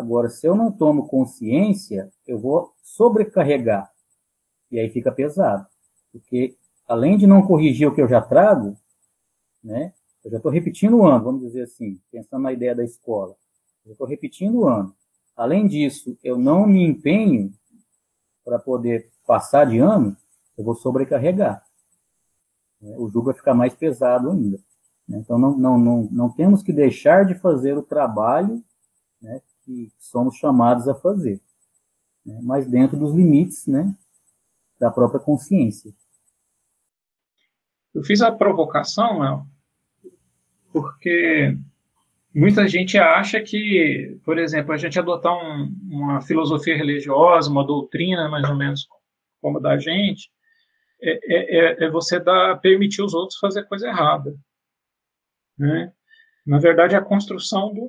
Agora, 0.00 0.30
se 0.30 0.46
eu 0.46 0.54
não 0.54 0.72
tomo 0.72 1.06
consciência, 1.06 2.10
eu 2.26 2.38
vou 2.38 2.74
sobrecarregar. 2.82 3.92
E 4.70 4.80
aí 4.80 4.88
fica 4.88 5.12
pesado. 5.12 5.66
Porque, 6.10 6.56
além 6.88 7.18
de 7.18 7.26
não 7.26 7.42
corrigir 7.42 7.86
o 7.86 7.94
que 7.94 8.00
eu 8.00 8.08
já 8.08 8.22
trago, 8.22 8.78
né, 9.62 9.92
eu 10.24 10.30
já 10.30 10.38
estou 10.38 10.50
repetindo 10.50 10.96
o 10.96 11.06
ano, 11.06 11.22
vamos 11.22 11.42
dizer 11.42 11.64
assim, 11.64 12.00
pensando 12.10 12.42
na 12.42 12.52
ideia 12.52 12.74
da 12.74 12.82
escola. 12.82 13.36
Eu 13.84 13.92
estou 13.92 14.06
repetindo 14.06 14.60
o 14.60 14.68
ano. 14.68 14.96
Além 15.36 15.66
disso, 15.66 16.16
eu 16.24 16.38
não 16.38 16.66
me 16.66 16.82
empenho 16.82 17.52
para 18.42 18.58
poder 18.58 19.10
passar 19.26 19.66
de 19.66 19.78
ano, 19.78 20.16
eu 20.56 20.64
vou 20.64 20.74
sobrecarregar. 20.74 21.62
O 22.80 23.10
jugo 23.10 23.26
vai 23.26 23.34
ficar 23.34 23.52
mais 23.52 23.74
pesado 23.74 24.30
ainda. 24.30 24.58
Então, 25.06 25.38
não, 25.38 25.58
não, 25.58 25.76
não, 25.76 26.08
não 26.10 26.30
temos 26.30 26.62
que 26.62 26.72
deixar 26.72 27.26
de 27.26 27.34
fazer 27.34 27.76
o 27.76 27.82
trabalho 27.82 28.64
né, 29.20 29.42
que 29.70 29.92
somos 29.98 30.36
chamados 30.36 30.88
a 30.88 30.94
fazer, 30.94 31.40
né, 32.26 32.40
mas 32.42 32.66
dentro 32.66 32.98
dos 32.98 33.14
limites 33.14 33.66
né, 33.66 33.94
da 34.78 34.90
própria 34.90 35.20
consciência. 35.20 35.94
Eu 37.94 38.02
fiz 38.02 38.20
a 38.22 38.32
provocação, 38.32 39.20
Léo, 39.20 39.46
porque 40.72 41.56
muita 42.34 42.66
gente 42.66 42.98
acha 42.98 43.40
que, 43.40 44.18
por 44.24 44.38
exemplo, 44.38 44.72
a 44.72 44.76
gente 44.76 44.98
adotar 44.98 45.32
um, 45.32 45.74
uma 45.88 46.20
filosofia 46.20 46.76
religiosa, 46.76 47.50
uma 47.50 47.66
doutrina 47.66 48.28
mais 48.28 48.48
ou 48.48 48.56
menos 48.56 48.88
como 49.40 49.58
a 49.58 49.60
da 49.60 49.78
gente, 49.78 50.30
é, 51.02 51.82
é, 51.82 51.84
é 51.84 51.90
você 51.90 52.20
dar, 52.20 52.60
permitir 52.60 53.02
os 53.02 53.14
outros 53.14 53.38
fazer 53.38 53.64
coisa 53.64 53.88
errada. 53.88 54.36
Né? 55.58 55.92
Na 56.46 56.58
verdade, 56.58 56.94
é 56.94 56.98
a 56.98 57.04
construção 57.04 57.72
de 57.72 57.80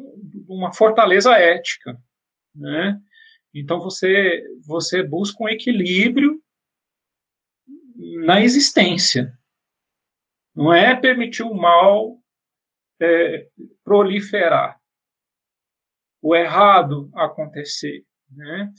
uma 0.48 0.74
fortaleza 0.74 1.34
ética. 1.38 1.98
Né? 2.54 3.00
Então, 3.54 3.80
você, 3.80 4.44
você 4.66 5.04
busca 5.04 5.44
um 5.44 5.50
equilíbrio 5.50 6.42
na 8.26 8.42
existência. 8.42 9.38
Não 10.56 10.74
é 10.74 10.96
permitir 10.96 11.44
o 11.44 11.54
mal 11.54 12.20
é, 13.00 13.48
proliferar, 13.84 14.80
o 16.22 16.36
errado 16.36 17.10
acontecer. 17.16 18.06
Né? 18.30 18.72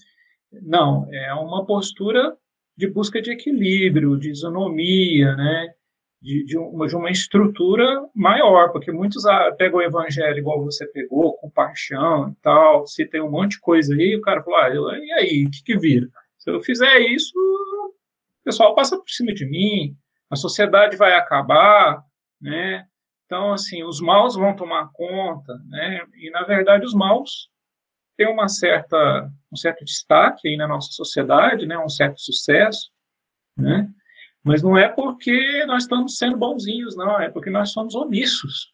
Não, 0.53 1.13
é 1.13 1.35
uma 1.35 1.65
postura 1.65 2.37
de 2.77 2.87
busca 2.87 3.21
de 3.21 3.31
equilíbrio, 3.31 4.19
de 4.19 4.31
isonomia, 4.31 5.35
né? 5.37 5.75
De, 6.23 6.45
de, 6.45 6.57
uma, 6.57 6.87
de 6.87 6.95
uma 6.95 7.11
estrutura 7.11 8.09
maior, 8.15 8.71
porque 8.71 8.93
muitos 8.93 9.27
ah, 9.27 9.53
pegam 9.59 9.81
o 9.81 9.83
evangelho 9.83 10.39
igual 10.39 10.65
você 10.65 10.87
pegou, 10.87 11.37
com 11.39 11.51
paixão 11.51 12.31
e 12.31 12.35
tal, 12.41 12.87
se 12.87 13.05
tem 13.05 13.21
um 13.21 13.31
monte 13.31 13.53
de 13.53 13.61
coisa 13.61 13.93
aí, 13.93 14.17
o 14.17 14.21
cara 14.21 14.43
fala, 14.43 14.67
ah, 14.67 14.99
e 14.99 15.13
aí, 15.13 15.47
o 15.47 15.51
que, 15.51 15.65
que 15.65 15.77
vira? 15.77 16.09
Se 16.39 16.49
eu 16.51 16.63
fizer 16.63 17.01
isso, 17.01 17.33
o 17.37 18.45
pessoal 18.45 18.75
passa 18.75 18.97
por 18.97 19.09
cima 19.09 19.35
de 19.35 19.45
mim, 19.45 19.97
a 20.31 20.37
sociedade 20.37 20.97
vai 20.97 21.15
acabar, 21.15 22.03
né? 22.41 22.87
Então, 23.27 23.53
assim, 23.53 23.83
os 23.83 24.01
maus 24.01 24.37
vão 24.37 24.55
tomar 24.55 24.91
conta, 24.93 25.55
né? 25.69 26.07
E, 26.15 26.31
na 26.31 26.43
verdade, 26.45 26.85
os 26.85 26.95
maus 26.95 27.49
têm 28.17 28.29
uma 28.29 28.49
certa, 28.49 29.29
um 29.53 29.57
certo 29.57 29.85
destaque 29.85 30.49
aí 30.49 30.57
na 30.57 30.69
nossa 30.69 30.93
sociedade, 30.93 31.67
né? 31.67 31.79
Um 31.79 31.89
certo 31.89 32.21
sucesso, 32.21 32.91
né? 33.57 33.89
Mas 34.43 34.63
não 34.63 34.77
é 34.77 34.89
porque 34.89 35.65
nós 35.67 35.85
estamos 35.85 36.19
sendo 36.19 36.37
bonzinhos, 36.37 36.97
não, 36.97 37.21
é 37.21 37.31
porque 37.31 37.51
nós 37.51 37.71
somos 37.71 37.95
omissos. 37.95 38.73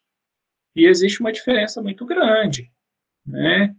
E 0.75 0.85
existe 0.85 1.19
uma 1.19 1.31
diferença 1.31 1.81
muito 1.81 2.05
grande 2.05 2.71
né, 3.25 3.75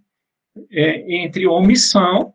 é, 0.71 1.17
entre 1.17 1.47
omissão 1.47 2.35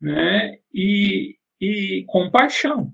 né, 0.00 0.58
e, 0.72 1.38
e 1.60 2.04
compaixão. 2.06 2.92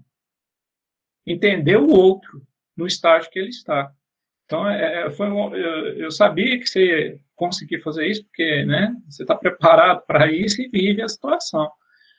Entender 1.27 1.77
o 1.77 1.91
outro 1.91 2.47
no 2.77 2.87
estágio 2.87 3.31
que 3.31 3.39
ele 3.39 3.49
está. 3.49 3.93
Então, 4.45 4.69
é, 4.69 5.07
é 5.07 5.11
foi 5.11 5.29
um, 5.29 5.55
eu, 5.55 5.99
eu, 5.99 6.11
sabia 6.11 6.59
que 6.59 6.67
você 6.67 7.21
conseguia 7.35 7.83
fazer 7.83 8.07
isso, 8.07 8.25
porque 8.25 8.65
né, 8.65 8.95
você 9.09 9.23
está 9.23 9.35
preparado 9.35 10.05
para 10.07 10.31
isso 10.33 10.63
e 10.63 10.69
vive 10.69 11.03
a 11.03 11.09
situação. 11.09 11.71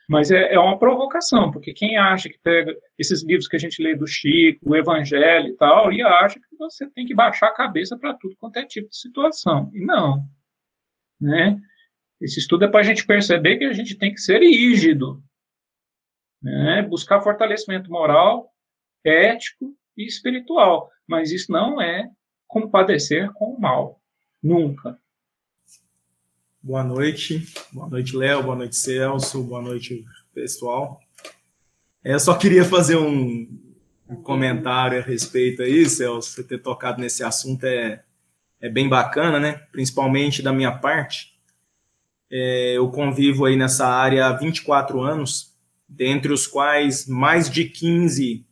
Mas 0.10 0.32
é, 0.32 0.56
é, 0.56 0.60
uma 0.60 0.80
provocação, 0.80 1.52
porque 1.52 1.72
quem 1.72 1.96
acha 1.96 2.28
que 2.28 2.40
pega 2.40 2.76
esses 2.98 3.24
livros 3.24 3.48
que 3.48 3.56
a 3.56 3.60
gente 3.60 3.80
lê 3.80 3.96
do 3.96 4.08
Chico, 4.08 4.72
o 4.72 4.76
Evangelho 4.76 5.50
e 5.50 5.56
tal, 5.56 5.94
e 5.94 6.02
acha 6.02 6.40
que 6.40 6.58
você 6.58 6.90
tem 6.90 7.06
que 7.06 7.14
baixar 7.14 7.46
a 7.50 7.54
cabeça 7.54 7.96
para 7.96 8.16
tudo 8.16 8.36
quanto 8.38 8.58
é 8.58 8.66
tipo 8.66 8.90
de 8.90 8.98
situação. 8.98 9.70
E 9.72 9.80
não. 9.80 10.26
Né? 11.22 11.62
Esse 12.20 12.40
estudo 12.40 12.66
é 12.66 12.68
para 12.68 12.80
a 12.80 12.84
gente 12.84 13.06
perceber 13.06 13.58
que 13.58 13.66
a 13.66 13.72
gente 13.72 13.96
tem 13.96 14.12
que 14.12 14.20
ser 14.20 14.40
rígido, 14.40 15.22
né? 16.42 16.82
buscar 16.82 17.22
fortalecimento 17.22 17.92
moral, 17.92 18.52
ético 19.06 19.78
e 19.96 20.08
espiritual. 20.08 20.90
Mas 21.08 21.32
isso 21.32 21.52
não 21.52 21.80
é 21.80 22.10
compadecer 22.48 23.32
com 23.34 23.54
o 23.54 23.62
mal. 23.62 24.02
Nunca. 24.42 25.00
Boa 26.62 26.84
noite. 26.84 27.48
Boa 27.72 27.88
noite, 27.88 28.18
Léo. 28.18 28.44
Boa 28.44 28.56
noite, 28.56 28.76
Celso. 28.76 29.42
Boa 29.42 29.62
noite, 29.62 30.06
pessoal. 30.34 31.00
É, 32.04 32.14
eu 32.14 32.20
só 32.20 32.36
queria 32.36 32.66
fazer 32.66 32.98
um, 32.98 33.48
comentário 34.24 35.00
a 35.00 35.02
respeito 35.02 35.62
aí, 35.62 35.88
Celso. 35.88 36.32
Você 36.32 36.44
ter 36.44 36.58
tocado 36.58 37.00
nesse 37.00 37.24
assunto 37.24 37.64
é, 37.64 38.04
é 38.60 38.68
bem 38.68 38.90
bacana, 38.90 39.40
né? 39.40 39.54
Principalmente 39.72 40.42
da 40.42 40.52
minha 40.52 40.72
parte. 40.72 41.34
É, 42.30 42.74
eu 42.76 42.90
convivo 42.90 43.46
aí 43.46 43.56
nessa 43.56 43.88
área 43.88 44.26
há 44.26 44.34
24 44.34 45.00
anos, 45.00 45.56
dentre 45.88 46.34
os 46.34 46.46
quais 46.46 47.08
mais 47.08 47.50
de 47.50 47.64
15 47.64 48.46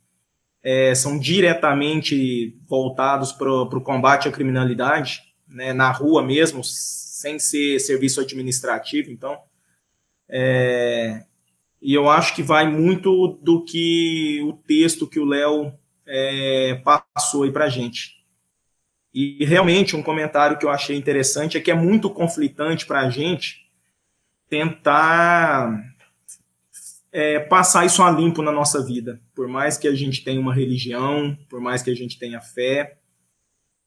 é, 0.62 0.94
são 0.94 1.18
diretamente 1.18 2.58
voltados 2.66 3.32
para 3.32 3.52
o 3.52 3.80
combate 3.82 4.28
à 4.28 4.32
criminalidade, 4.32 5.22
né, 5.46 5.74
na 5.74 5.92
rua 5.92 6.22
mesmo, 6.22 6.62
sem 7.18 7.36
ser 7.36 7.80
serviço 7.80 8.20
administrativo, 8.20 9.10
então. 9.10 9.36
É, 10.28 11.24
e 11.82 11.92
eu 11.92 12.08
acho 12.08 12.32
que 12.32 12.44
vai 12.44 12.70
muito 12.70 13.40
do 13.42 13.64
que 13.64 14.40
o 14.44 14.52
texto 14.52 15.08
que 15.08 15.18
o 15.18 15.24
Léo 15.24 15.72
é, 16.06 16.80
passou 17.12 17.42
aí 17.42 17.50
para 17.50 17.68
gente. 17.68 18.24
E 19.12 19.44
realmente 19.44 19.96
um 19.96 20.02
comentário 20.02 20.56
que 20.58 20.64
eu 20.64 20.70
achei 20.70 20.96
interessante 20.96 21.58
é 21.58 21.60
que 21.60 21.72
é 21.72 21.74
muito 21.74 22.08
conflitante 22.08 22.86
para 22.86 23.00
a 23.00 23.10
gente 23.10 23.68
tentar 24.48 25.76
é, 27.10 27.40
passar 27.40 27.84
isso 27.84 28.00
a 28.00 28.12
limpo 28.12 28.42
na 28.42 28.52
nossa 28.52 28.84
vida. 28.84 29.20
Por 29.34 29.48
mais 29.48 29.76
que 29.76 29.88
a 29.88 29.94
gente 29.94 30.22
tenha 30.22 30.40
uma 30.40 30.54
religião, 30.54 31.36
por 31.48 31.60
mais 31.60 31.82
que 31.82 31.90
a 31.90 31.96
gente 31.96 32.16
tenha 32.16 32.40
fé, 32.40 32.97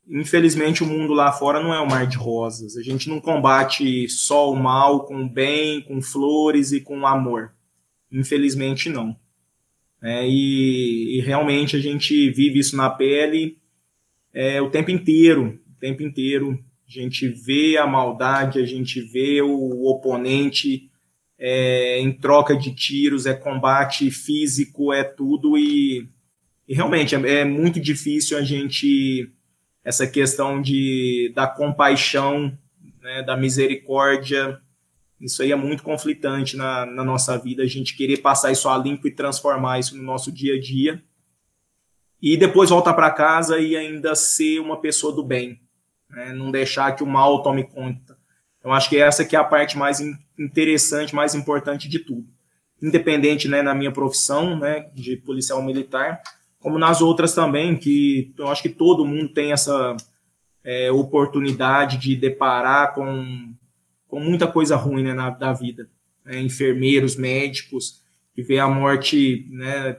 infelizmente 0.08 0.84
o 0.84 0.88
mundo 0.88 1.14
lá 1.14 1.32
fora 1.32 1.62
não 1.62 1.74
é 1.74 1.82
um 1.82 1.88
mar 1.88 2.08
de 2.08 2.18
rosas. 2.18 2.76
A 2.78 2.82
gente 2.82 3.10
não 3.10 3.20
combate 3.20 4.08
só 4.10 4.52
o 4.52 4.56
mal 4.56 5.06
com 5.06 5.24
o 5.24 5.30
bem, 5.30 5.82
com 5.82 6.02
flores 6.02 6.72
e 6.72 6.82
com 6.82 7.06
amor. 7.06 7.54
Infelizmente 8.12 8.90
não. 8.90 9.16
É, 10.02 10.28
e, 10.28 11.18
e, 11.18 11.22
realmente 11.22 11.76
a 11.76 11.80
gente 11.80 12.32
vive 12.32 12.58
isso 12.58 12.76
na 12.76 12.90
pele 12.90 13.60
é, 14.34 14.60
o 14.60 14.70
tempo 14.70 14.90
inteiro, 14.90 15.60
o 15.70 15.80
tempo 15.80 16.02
inteiro. 16.02 16.60
A 16.88 16.92
gente 16.92 17.28
vê 17.28 17.78
a 17.78 17.86
maldade, 17.86 18.60
a 18.60 18.66
gente 18.66 19.00
vê 19.00 19.42
o 19.42 19.86
oponente 19.86 20.90
é, 21.38 22.00
em 22.00 22.12
troca 22.12 22.56
de 22.56 22.74
tiros, 22.74 23.26
é 23.26 23.34
combate 23.34 24.10
físico, 24.12 24.92
é 24.92 25.04
tudo 25.04 25.58
e, 25.58 26.10
e 26.68 26.74
realmente 26.74 27.16
é, 27.16 27.42
é 27.42 27.46
muito 27.46 27.80
difícil 27.80 28.38
a 28.38 28.42
gente 28.42 29.32
essa 29.84 30.06
questão 30.08 30.62
de, 30.62 31.32
da 31.36 31.48
compaixão, 31.48 32.58
né, 33.02 33.24
da 33.24 33.36
misericórdia, 33.36 34.60
isso 35.20 35.42
aí 35.42 35.52
é 35.52 35.56
muito 35.56 35.84
conflitante 35.84 36.56
na, 36.56 36.86
na 36.86 37.04
nossa 37.04 37.38
vida, 37.38 37.64
a 37.64 37.68
gente 37.68 37.96
querer 37.96 38.18
passar 38.18 38.52
isso 38.52 38.70
a 38.70 38.78
limpo 38.78 39.08
e 39.08 39.16
transformar 39.16 39.80
isso 39.80 39.96
no 39.96 40.04
nosso 40.04 40.32
dia 40.32 40.56
a 40.56 40.60
dia, 40.60 41.04
e 42.22 42.38
depois 42.38 42.70
voltar 42.70 42.94
para 42.94 43.10
casa 43.12 43.60
e 43.60 43.76
ainda 43.76 44.14
ser 44.14 44.60
uma 44.60 44.80
pessoa 44.80 45.14
do 45.14 45.24
bem, 45.24 45.60
né, 46.10 46.34
não 46.34 46.52
deixar 46.52 46.96
que 46.96 47.04
o 47.04 47.08
mal 47.08 47.42
tome 47.42 47.64
conta. 47.64 48.18
Eu 48.64 48.72
acho 48.72 48.90
que 48.90 48.98
essa 48.98 49.26
que 49.26 49.36
é 49.36 49.40
a 49.40 49.44
parte 49.44 49.76
mais 49.78 50.00
interessante, 50.38 51.16
mais 51.16 51.34
importante 51.34 51.90
de 51.90 51.98
tudo. 51.98 52.28
Independente, 52.82 53.48
né, 53.48 53.64
na 53.64 53.74
minha 53.74 53.92
profissão, 53.92 54.58
né, 54.58 54.90
de 54.94 55.18
policial 55.18 55.64
militar, 55.64 56.22
como 56.62 56.78
nas 56.78 57.02
outras 57.02 57.34
também, 57.34 57.76
que 57.76 58.34
eu 58.38 58.48
acho 58.48 58.62
que 58.62 58.70
todo 58.70 59.06
mundo 59.06 59.30
tem 59.30 59.52
essa 59.52 59.98
é, 60.64 60.92
oportunidade 60.92 61.98
de 61.98 62.16
deparar 62.16 62.94
com, 62.94 63.54
com 64.08 64.20
muita 64.20 64.48
coisa 64.48 64.76
ruim 64.76 65.04
né, 65.04 65.14
na, 65.14 65.32
da 65.32 65.52
vida. 65.52 65.90
Né? 66.24 66.40
Enfermeiros, 66.40 67.16
médicos, 67.16 68.04
que 68.34 68.44
vê 68.44 68.60
a 68.60 68.68
morte 68.68 69.48
né, 69.50 69.98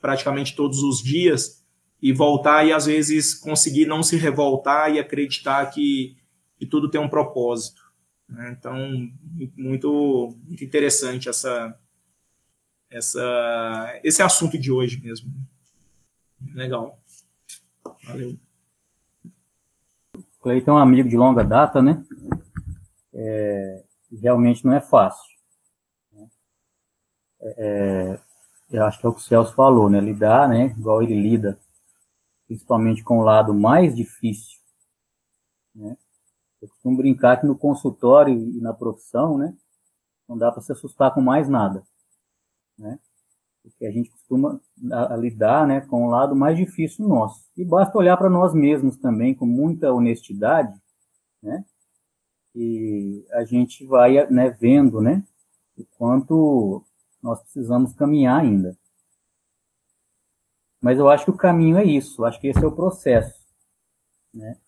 praticamente 0.00 0.54
todos 0.54 0.82
os 0.82 1.02
dias 1.02 1.64
e 2.00 2.12
voltar 2.12 2.66
e 2.66 2.72
às 2.72 2.84
vezes 2.84 3.34
conseguir 3.34 3.86
não 3.86 4.02
se 4.02 4.16
revoltar 4.16 4.94
e 4.94 4.98
acreditar 4.98 5.64
que, 5.70 6.18
que 6.58 6.66
tudo 6.66 6.90
tem 6.90 7.00
um 7.00 7.08
propósito. 7.08 7.80
Né? 8.28 8.54
Então, 8.58 9.08
muito, 9.56 10.36
muito 10.46 10.62
interessante 10.62 11.30
essa, 11.30 11.74
essa, 12.90 14.00
esse 14.04 14.22
assunto 14.22 14.58
de 14.58 14.70
hoje 14.70 15.00
mesmo. 15.00 15.32
Legal. 16.52 16.98
Valeu. 18.06 18.36
Cleiton 20.40 20.72
é 20.72 20.74
um 20.74 20.78
amigo 20.78 21.08
de 21.08 21.16
longa 21.16 21.42
data, 21.42 21.80
né? 21.80 22.04
É, 23.14 23.84
realmente 24.20 24.64
não 24.64 24.74
é 24.74 24.80
fácil. 24.80 25.34
Né? 26.12 26.28
É, 27.40 27.54
é, 27.56 28.20
eu 28.76 28.84
acho 28.84 28.98
que 28.98 29.06
é 29.06 29.08
o 29.08 29.14
que 29.14 29.20
o 29.20 29.22
Celso 29.22 29.54
falou, 29.54 29.88
né? 29.88 30.00
Lidar, 30.00 30.48
né? 30.48 30.66
Igual 30.78 31.02
ele 31.02 31.14
lida, 31.14 31.58
principalmente 32.46 33.02
com 33.02 33.20
o 33.20 33.24
lado 33.24 33.54
mais 33.54 33.96
difícil, 33.96 34.58
né? 35.74 35.96
Eu 36.60 36.68
costumo 36.68 36.96
brincar 36.96 37.40
que 37.40 37.46
no 37.46 37.56
consultório 37.56 38.34
e 38.34 38.60
na 38.60 38.72
profissão, 38.72 39.38
né? 39.38 39.56
Não 40.28 40.36
dá 40.36 40.50
para 40.50 40.62
se 40.62 40.72
assustar 40.72 41.12
com 41.12 41.20
mais 41.20 41.48
nada, 41.48 41.86
né? 42.78 42.98
Porque 43.64 43.86
a 43.86 43.90
gente 43.90 44.10
costuma 44.10 44.60
a, 44.92 45.14
a 45.14 45.16
lidar 45.16 45.66
né, 45.66 45.80
com 45.80 46.06
o 46.06 46.10
lado 46.10 46.36
mais 46.36 46.56
difícil 46.56 47.08
nosso. 47.08 47.48
E 47.56 47.64
basta 47.64 47.96
olhar 47.96 48.16
para 48.18 48.28
nós 48.28 48.52
mesmos 48.52 48.98
também 48.98 49.34
com 49.34 49.46
muita 49.46 49.92
honestidade, 49.92 50.78
né? 51.42 51.64
E 52.54 53.26
a 53.32 53.42
gente 53.44 53.84
vai 53.86 54.30
né, 54.30 54.50
vendo 54.50 55.00
né, 55.00 55.24
o 55.76 55.84
quanto 55.96 56.84
nós 57.22 57.40
precisamos 57.40 57.94
caminhar 57.94 58.40
ainda. 58.40 58.76
Mas 60.80 60.98
eu 60.98 61.08
acho 61.08 61.24
que 61.24 61.30
o 61.30 61.36
caminho 61.36 61.78
é 61.78 61.84
isso, 61.84 62.24
acho 62.24 62.38
que 62.38 62.48
esse 62.48 62.62
é 62.62 62.66
o 62.66 62.76
processo, 62.76 63.42
né? 64.32 64.58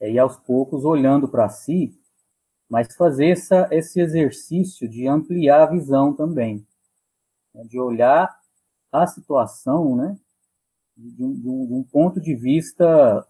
É 0.00 0.10
ir 0.10 0.18
aos 0.18 0.36
poucos 0.36 0.84
olhando 0.84 1.28
para 1.28 1.48
si, 1.48 1.96
mas 2.68 2.94
fazer 2.96 3.28
essa, 3.28 3.68
esse 3.70 4.00
exercício 4.00 4.88
de 4.88 5.06
ampliar 5.06 5.62
a 5.62 5.70
visão 5.70 6.12
também, 6.14 6.66
né? 7.54 7.62
de 7.64 7.78
olhar 7.78 8.39
a 8.92 9.06
situação, 9.06 9.96
né? 9.96 10.18
De 10.96 11.24
um, 11.24 11.66
de, 11.66 11.74
um, 11.74 11.82
ponto 11.82 12.20
de 12.20 12.34
vista 12.34 13.26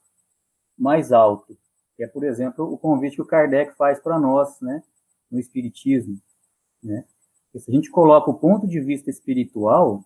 mais 0.76 1.12
alto, 1.12 1.56
que 1.96 2.02
é, 2.02 2.06
por 2.06 2.24
exemplo, 2.24 2.64
o 2.64 2.78
convite 2.78 3.16
que 3.16 3.22
o 3.22 3.26
Kardec 3.26 3.76
faz 3.76 4.00
para 4.00 4.18
nós, 4.18 4.60
né? 4.60 4.82
No 5.30 5.38
Espiritismo, 5.38 6.20
né? 6.82 7.04
Se 7.58 7.70
a 7.70 7.74
gente 7.74 7.90
coloca 7.90 8.30
o 8.30 8.38
ponto 8.38 8.66
de 8.66 8.80
vista 8.80 9.10
espiritual, 9.10 10.04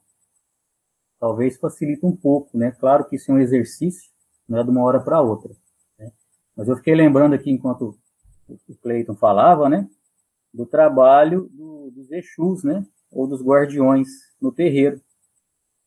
talvez 1.21 1.59
facilite 1.59 2.05
um 2.05 2.17
pouco, 2.17 2.57
né? 2.57 2.71
Claro 2.73 3.05
que 3.05 3.17
isso 3.17 3.31
é 3.31 3.35
um 3.35 3.39
exercício, 3.39 4.11
não 4.49 4.59
é 4.59 4.65
de 4.65 4.71
uma 4.71 4.83
hora 4.83 5.01
para 5.01 5.21
outra. 5.21 5.55
Né? 5.99 6.11
Mas 6.57 6.69
eu 6.69 6.77
fiquei 6.77 6.95
lembrando 6.95 7.35
aqui, 7.35 7.51
enquanto 7.51 7.99
o 8.49 8.75
Cleiton 8.77 9.15
falava, 9.15 9.69
né? 9.69 9.89
Do 10.53 10.67
trabalho 10.67 11.49
do, 11.53 11.91
dos 11.91 12.11
Exus, 12.11 12.63
né? 12.63 12.85
Ou 13.11 13.27
dos 13.27 13.43
guardiões 13.43 14.09
no 14.41 14.53
terreiro. 14.53 15.01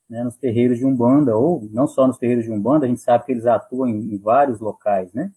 Né, 0.10 0.24
nos 0.24 0.38
terreiros 0.38 0.78
de 0.78 0.86
Umbanda, 0.86 1.36
ou 1.36 1.68
não 1.72 1.86
só 1.86 2.08
nos 2.08 2.18
terreiros 2.18 2.46
de 2.46 2.52
Umbanda, 2.52 2.86
a 2.86 2.90
gente 2.90 3.02
sabe 3.02 3.26
que 3.26 3.32
eles 3.34 3.46
atuam 3.46 3.90
em, 3.90 4.14
em 4.14 4.18
vários 4.18 4.60
locais, 4.60 5.12
né? 5.12 5.32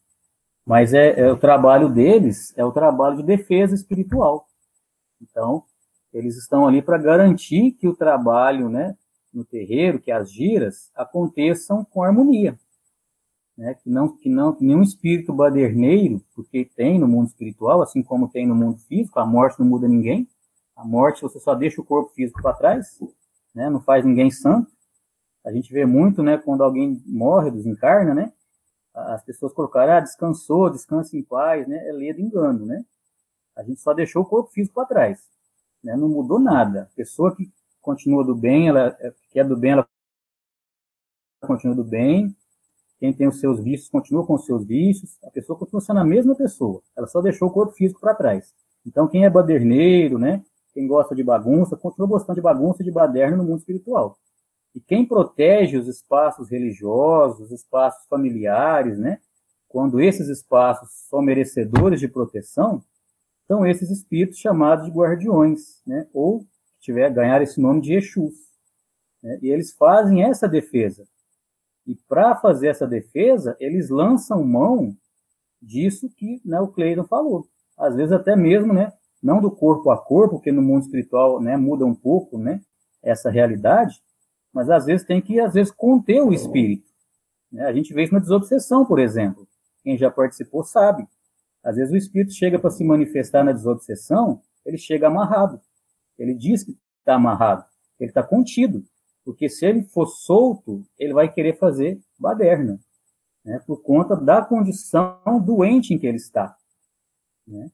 Mas 0.65 0.95
é, 0.95 1.19
é, 1.19 1.33
o 1.33 1.37
trabalho 1.37 1.89
deles 1.89 2.57
é 2.57 2.65
o 2.65 2.71
trabalho 2.71 3.17
de 3.17 3.25
defesa 3.25 3.75
espiritual. 3.75 4.47
Então, 5.21 5.65
eles 6.13 6.37
estão 6.37 6.67
ali 6.67 6.81
para 6.81 6.99
garantir 6.99 7.73
que 7.73 7.89
o 7.89 7.97
trabalho, 7.97 8.69
né, 8.69 8.97
no 9.33 9.45
terreiro, 9.45 10.01
que 10.01 10.11
as 10.11 10.31
giras 10.31 10.91
aconteçam 10.95 11.85
com 11.85 12.03
harmonia. 12.03 12.59
Né? 13.57 13.75
Que, 13.75 13.91
não, 13.91 14.17
que, 14.17 14.29
não, 14.29 14.55
que 14.55 14.65
nenhum 14.65 14.83
espírito 14.83 15.33
baderneiro, 15.33 16.25
porque 16.35 16.65
tem 16.65 16.99
no 16.99 17.07
mundo 17.07 17.29
espiritual, 17.29 17.83
assim 17.83 18.03
como 18.03 18.29
tem 18.29 18.47
no 18.47 18.55
mundo 18.55 18.79
físico, 18.79 19.21
a 19.21 19.27
morte 19.27 19.61
não 19.61 19.67
muda 19.67 19.87
ninguém. 19.87 20.29
A 20.75 20.85
morte, 20.85 21.23
você 21.23 21.39
só 21.39 21.55
deixa 21.55 21.81
o 21.81 21.85
corpo 21.85 22.11
físico 22.15 22.41
para 22.41 22.55
trás, 22.55 22.99
né? 23.55 23.69
não 23.71 23.81
faz 23.81 24.05
ninguém 24.05 24.31
santo. 24.31 24.71
A 25.45 25.53
gente 25.53 25.73
vê 25.73 25.87
muito, 25.87 26.23
né, 26.23 26.37
quando 26.37 26.63
alguém 26.63 27.03
morre, 27.07 27.51
desencarna, 27.51 28.15
né? 28.15 28.33
As 28.93 29.23
pessoas 29.25 29.53
colocaram, 29.53 29.95
ah, 29.95 30.01
descansou, 30.01 30.69
descansa 30.69 31.17
em 31.17 31.23
paz, 31.23 31.67
né? 31.67 31.89
É 31.89 31.93
lei 31.93 32.13
de 32.13 32.21
engano, 32.21 32.67
né? 32.67 32.85
A 33.57 33.63
gente 33.63 33.81
só 33.81 33.95
deixou 33.95 34.23
o 34.23 34.27
corpo 34.27 34.51
físico 34.51 34.75
para 34.75 34.87
trás, 34.87 35.21
né? 35.83 35.97
Não 35.97 36.09
mudou 36.09 36.39
nada. 36.39 36.83
A 36.93 36.97
pessoa 36.97 37.35
que 37.35 37.51
continua 37.81 38.25
do 38.25 38.35
bem, 38.35 38.69
ela 38.69 38.97
é, 39.01 39.15
que 39.31 39.41
é 39.41 39.45
do 39.45 39.57
bem, 39.57 39.73
ela 39.73 39.89
continua 41.43 41.75
do 41.75 41.85
bem. 41.85 42.35
Quem 42.99 43.13
tem 43.15 43.27
os 43.27 43.41
seus 43.41 43.61
vícios 43.61 43.89
continua 43.89 44.27
com 44.27 44.35
os 44.35 44.45
seus 44.45 44.65
vícios. 44.67 45.17
A 45.25 45.31
pessoa 45.31 45.59
continua 45.59 45.81
sendo 45.81 46.01
a 46.01 46.05
mesma 46.05 46.35
pessoa. 46.35 46.83
Ela 46.95 47.07
só 47.07 47.23
deixou 47.23 47.49
o 47.49 47.53
corpo 47.53 47.73
físico 47.73 48.01
para 48.01 48.15
trás. 48.15 48.53
Então, 48.85 49.09
quem 49.09 49.25
é 49.25 49.31
baderneiro, 49.31 50.19
né? 50.19 50.45
Quem 50.81 50.87
gosta 50.87 51.14
de 51.14 51.23
bagunça, 51.23 51.77
continua 51.77 52.09
gostando 52.09 52.37
de 52.37 52.40
bagunça 52.40 52.81
e 52.81 52.85
de 52.87 52.90
baderna 52.90 53.37
no 53.37 53.45
mundo 53.45 53.59
espiritual. 53.59 54.16
E 54.75 54.81
quem 54.81 55.05
protege 55.05 55.77
os 55.77 55.87
espaços 55.87 56.49
religiosos, 56.49 57.38
os 57.38 57.53
espaços 57.53 58.07
familiares, 58.09 58.99
né? 58.99 59.21
Quando 59.69 60.01
esses 60.01 60.29
espaços 60.29 60.88
são 61.11 61.21
merecedores 61.21 62.01
de 62.01 62.09
proteção, 62.09 62.83
são 63.47 63.66
esses 63.66 63.90
espíritos 63.90 64.38
chamados 64.38 64.87
de 64.87 64.90
guardiões, 64.90 65.83
né? 65.87 66.09
Ou 66.14 66.47
tiver 66.81 67.12
ganhar 67.12 67.43
esse 67.43 67.61
nome 67.61 67.83
de 67.83 67.93
Exus. 67.93 68.33
Né? 69.23 69.38
E 69.43 69.49
eles 69.51 69.75
fazem 69.75 70.25
essa 70.25 70.49
defesa. 70.49 71.05
E 71.87 71.95
para 71.95 72.37
fazer 72.37 72.69
essa 72.69 72.87
defesa, 72.87 73.55
eles 73.61 73.90
lançam 73.90 74.43
mão 74.43 74.97
disso 75.61 76.09
que 76.09 76.40
né, 76.43 76.59
o 76.59 76.69
Cleiton 76.69 77.05
falou. 77.05 77.47
Às 77.77 77.97
vezes 77.97 78.12
até 78.12 78.35
mesmo, 78.35 78.73
né, 78.73 78.90
não 79.23 79.41
do 79.41 79.51
corpo 79.51 79.91
a 79.91 79.99
corpo, 79.99 80.37
porque 80.37 80.53
no 80.53 80.63
mundo 80.63 80.83
espiritual 80.83 81.41
né, 81.41 81.57
muda 81.57 81.85
um 81.85 81.95
pouco 81.95 82.39
né, 82.39 82.61
essa 83.03 83.31
realidade, 83.31 84.03
mas 84.53 84.71
às 84.71 84.87
vezes 84.87 85.07
tem 85.07 85.21
que 85.21 85.39
às 85.39 85.55
vezes 85.55 85.73
conter 85.73 86.23
o 86.23 86.33
espírito. 86.33 86.89
Né? 87.53 87.65
A 87.65 87.73
gente 87.73 87.93
vê 87.93 88.05
isso 88.05 88.15
na 88.15 88.21
desobsessão, 88.21 88.85
por 88.85 88.99
exemplo. 88.99 89.47
Quem 89.83 89.97
já 89.97 90.11
participou 90.11 90.65
sabe. 90.65 91.07
Às 91.63 91.77
vezes 91.77 91.93
o 91.93 91.97
espírito 91.97 92.33
chega 92.33 92.59
para 92.59 92.71
se 92.71 92.83
manifestar 92.85 93.45
na 93.45 93.53
desobsessão, 93.53 94.41
ele 94.65 94.79
chega 94.79 95.07
amarrado. 95.07 95.61
Ele 96.19 96.35
diz 96.35 96.65
que 96.65 96.77
está 96.99 97.15
amarrado, 97.15 97.65
ele 97.99 98.11
está 98.11 98.23
contido, 98.23 98.85
porque 99.25 99.49
se 99.49 99.65
ele 99.67 99.83
for 99.83 100.07
solto, 100.07 100.83
ele 100.99 101.15
vai 101.15 101.33
querer 101.33 101.59
fazer 101.59 102.01
baderna, 102.19 102.79
né, 103.45 103.59
por 103.67 103.83
conta 103.83 104.15
da 104.15 104.45
condição 104.45 105.19
doente 105.43 105.95
em 105.95 105.99
que 105.99 106.07
ele 106.07 106.19
está. 106.19 106.55
Né? 107.47 107.71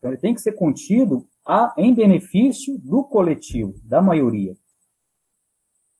Então, 0.00 0.10
ele 0.10 0.20
tem 0.20 0.34
que 0.34 0.40
ser 0.40 0.52
contido 0.52 1.28
a, 1.46 1.74
em 1.76 1.94
benefício 1.94 2.78
do 2.78 3.04
coletivo, 3.04 3.74
da 3.84 4.00
maioria. 4.00 4.56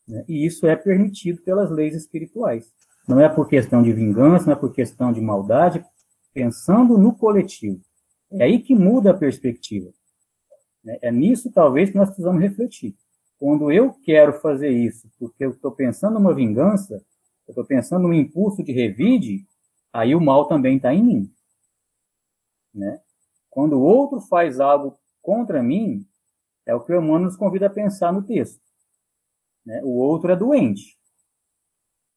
Né? 0.08 0.24
E 0.26 0.46
isso 0.46 0.66
é 0.66 0.74
permitido 0.74 1.42
pelas 1.42 1.70
leis 1.70 1.94
espirituais. 1.94 2.72
Não 3.06 3.20
é 3.20 3.28
por 3.28 3.46
questão 3.46 3.82
de 3.82 3.92
vingança, 3.92 4.46
não 4.46 4.54
é 4.54 4.56
por 4.56 4.72
questão 4.72 5.12
de 5.12 5.20
maldade, 5.20 5.84
pensando 6.32 6.96
no 6.96 7.14
coletivo. 7.14 7.80
É 8.32 8.44
aí 8.44 8.60
que 8.60 8.74
muda 8.74 9.10
a 9.10 9.16
perspectiva. 9.16 9.92
Né? 10.82 10.98
É 11.02 11.12
nisso, 11.12 11.52
talvez, 11.52 11.90
que 11.90 11.96
nós 11.96 12.08
precisamos 12.08 12.40
refletir. 12.40 12.96
Quando 13.38 13.70
eu 13.70 13.92
quero 14.04 14.34
fazer 14.40 14.70
isso 14.70 15.10
porque 15.18 15.44
eu 15.44 15.50
estou 15.50 15.72
pensando 15.72 16.14
numa 16.14 16.34
vingança, 16.34 16.94
eu 17.46 17.52
estou 17.52 17.64
pensando 17.64 18.06
num 18.06 18.14
impulso 18.14 18.62
de 18.62 18.72
revide, 18.72 19.46
aí 19.92 20.14
o 20.14 20.20
mal 20.20 20.46
também 20.46 20.76
está 20.76 20.94
em 20.94 21.02
mim. 21.02 21.34
Né? 22.72 23.00
Quando 23.50 23.74
o 23.74 23.82
outro 23.82 24.20
faz 24.20 24.60
algo 24.60 24.96
contra 25.20 25.62
mim, 25.62 26.06
é 26.64 26.74
o 26.74 26.80
que 26.80 26.92
o 26.92 26.96
Emmanuel 26.96 27.24
nos 27.24 27.36
convida 27.36 27.66
a 27.66 27.70
pensar 27.70 28.12
no 28.12 28.22
texto. 28.22 28.60
Né? 29.66 29.80
O 29.82 29.96
outro 29.96 30.30
é 30.30 30.36
doente. 30.36 30.98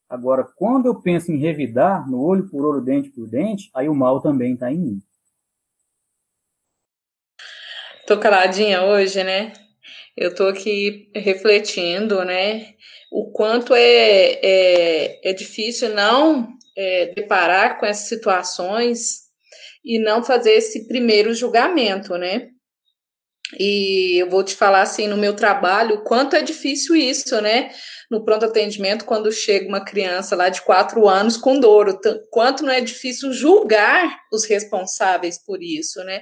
Agora, 0.07 0.43
quando 0.43 0.85
eu 0.85 1.01
penso 1.01 1.31
em 1.31 1.39
revidar, 1.39 2.07
no 2.07 2.21
olho 2.21 2.47
por 2.47 2.63
olho, 2.63 2.81
dente 2.81 3.09
por 3.09 3.27
dente, 3.27 3.71
aí 3.73 3.89
o 3.89 3.95
mal 3.95 4.21
também 4.21 4.53
está 4.53 4.71
em 4.71 4.77
mim. 4.77 5.01
Tô 8.05 8.19
caladinha 8.19 8.83
hoje, 8.83 9.23
né? 9.23 9.53
Eu 10.15 10.35
tô 10.35 10.47
aqui 10.47 11.09
refletindo, 11.15 12.23
né? 12.23 12.75
O 13.11 13.31
quanto 13.31 13.73
é, 13.73 14.39
é, 14.43 15.29
é 15.29 15.33
difícil 15.33 15.95
não 15.95 16.49
é, 16.77 17.07
deparar 17.13 17.79
com 17.79 17.85
essas 17.85 18.07
situações 18.07 19.22
e 19.83 19.99
não 19.99 20.23
fazer 20.23 20.51
esse 20.51 20.87
primeiro 20.87 21.33
julgamento, 21.33 22.17
né? 22.17 22.47
E 23.59 24.17
eu 24.19 24.29
vou 24.29 24.43
te 24.43 24.55
falar 24.55 24.81
assim, 24.81 25.07
no 25.07 25.17
meu 25.17 25.35
trabalho, 25.35 26.03
quanto 26.03 26.35
é 26.35 26.41
difícil 26.41 26.95
isso, 26.95 27.39
né? 27.41 27.71
No 28.09 28.23
pronto 28.23 28.45
atendimento, 28.45 29.05
quando 29.05 29.31
chega 29.31 29.67
uma 29.67 29.83
criança 29.83 30.35
lá 30.35 30.49
de 30.49 30.61
quatro 30.61 31.07
anos 31.07 31.37
com 31.37 31.59
dor, 31.59 31.99
quanto 32.31 32.63
não 32.63 32.71
é 32.71 32.81
difícil 32.81 33.31
julgar 33.31 34.17
os 34.31 34.45
responsáveis 34.45 35.37
por 35.43 35.61
isso, 35.61 36.03
né? 36.03 36.21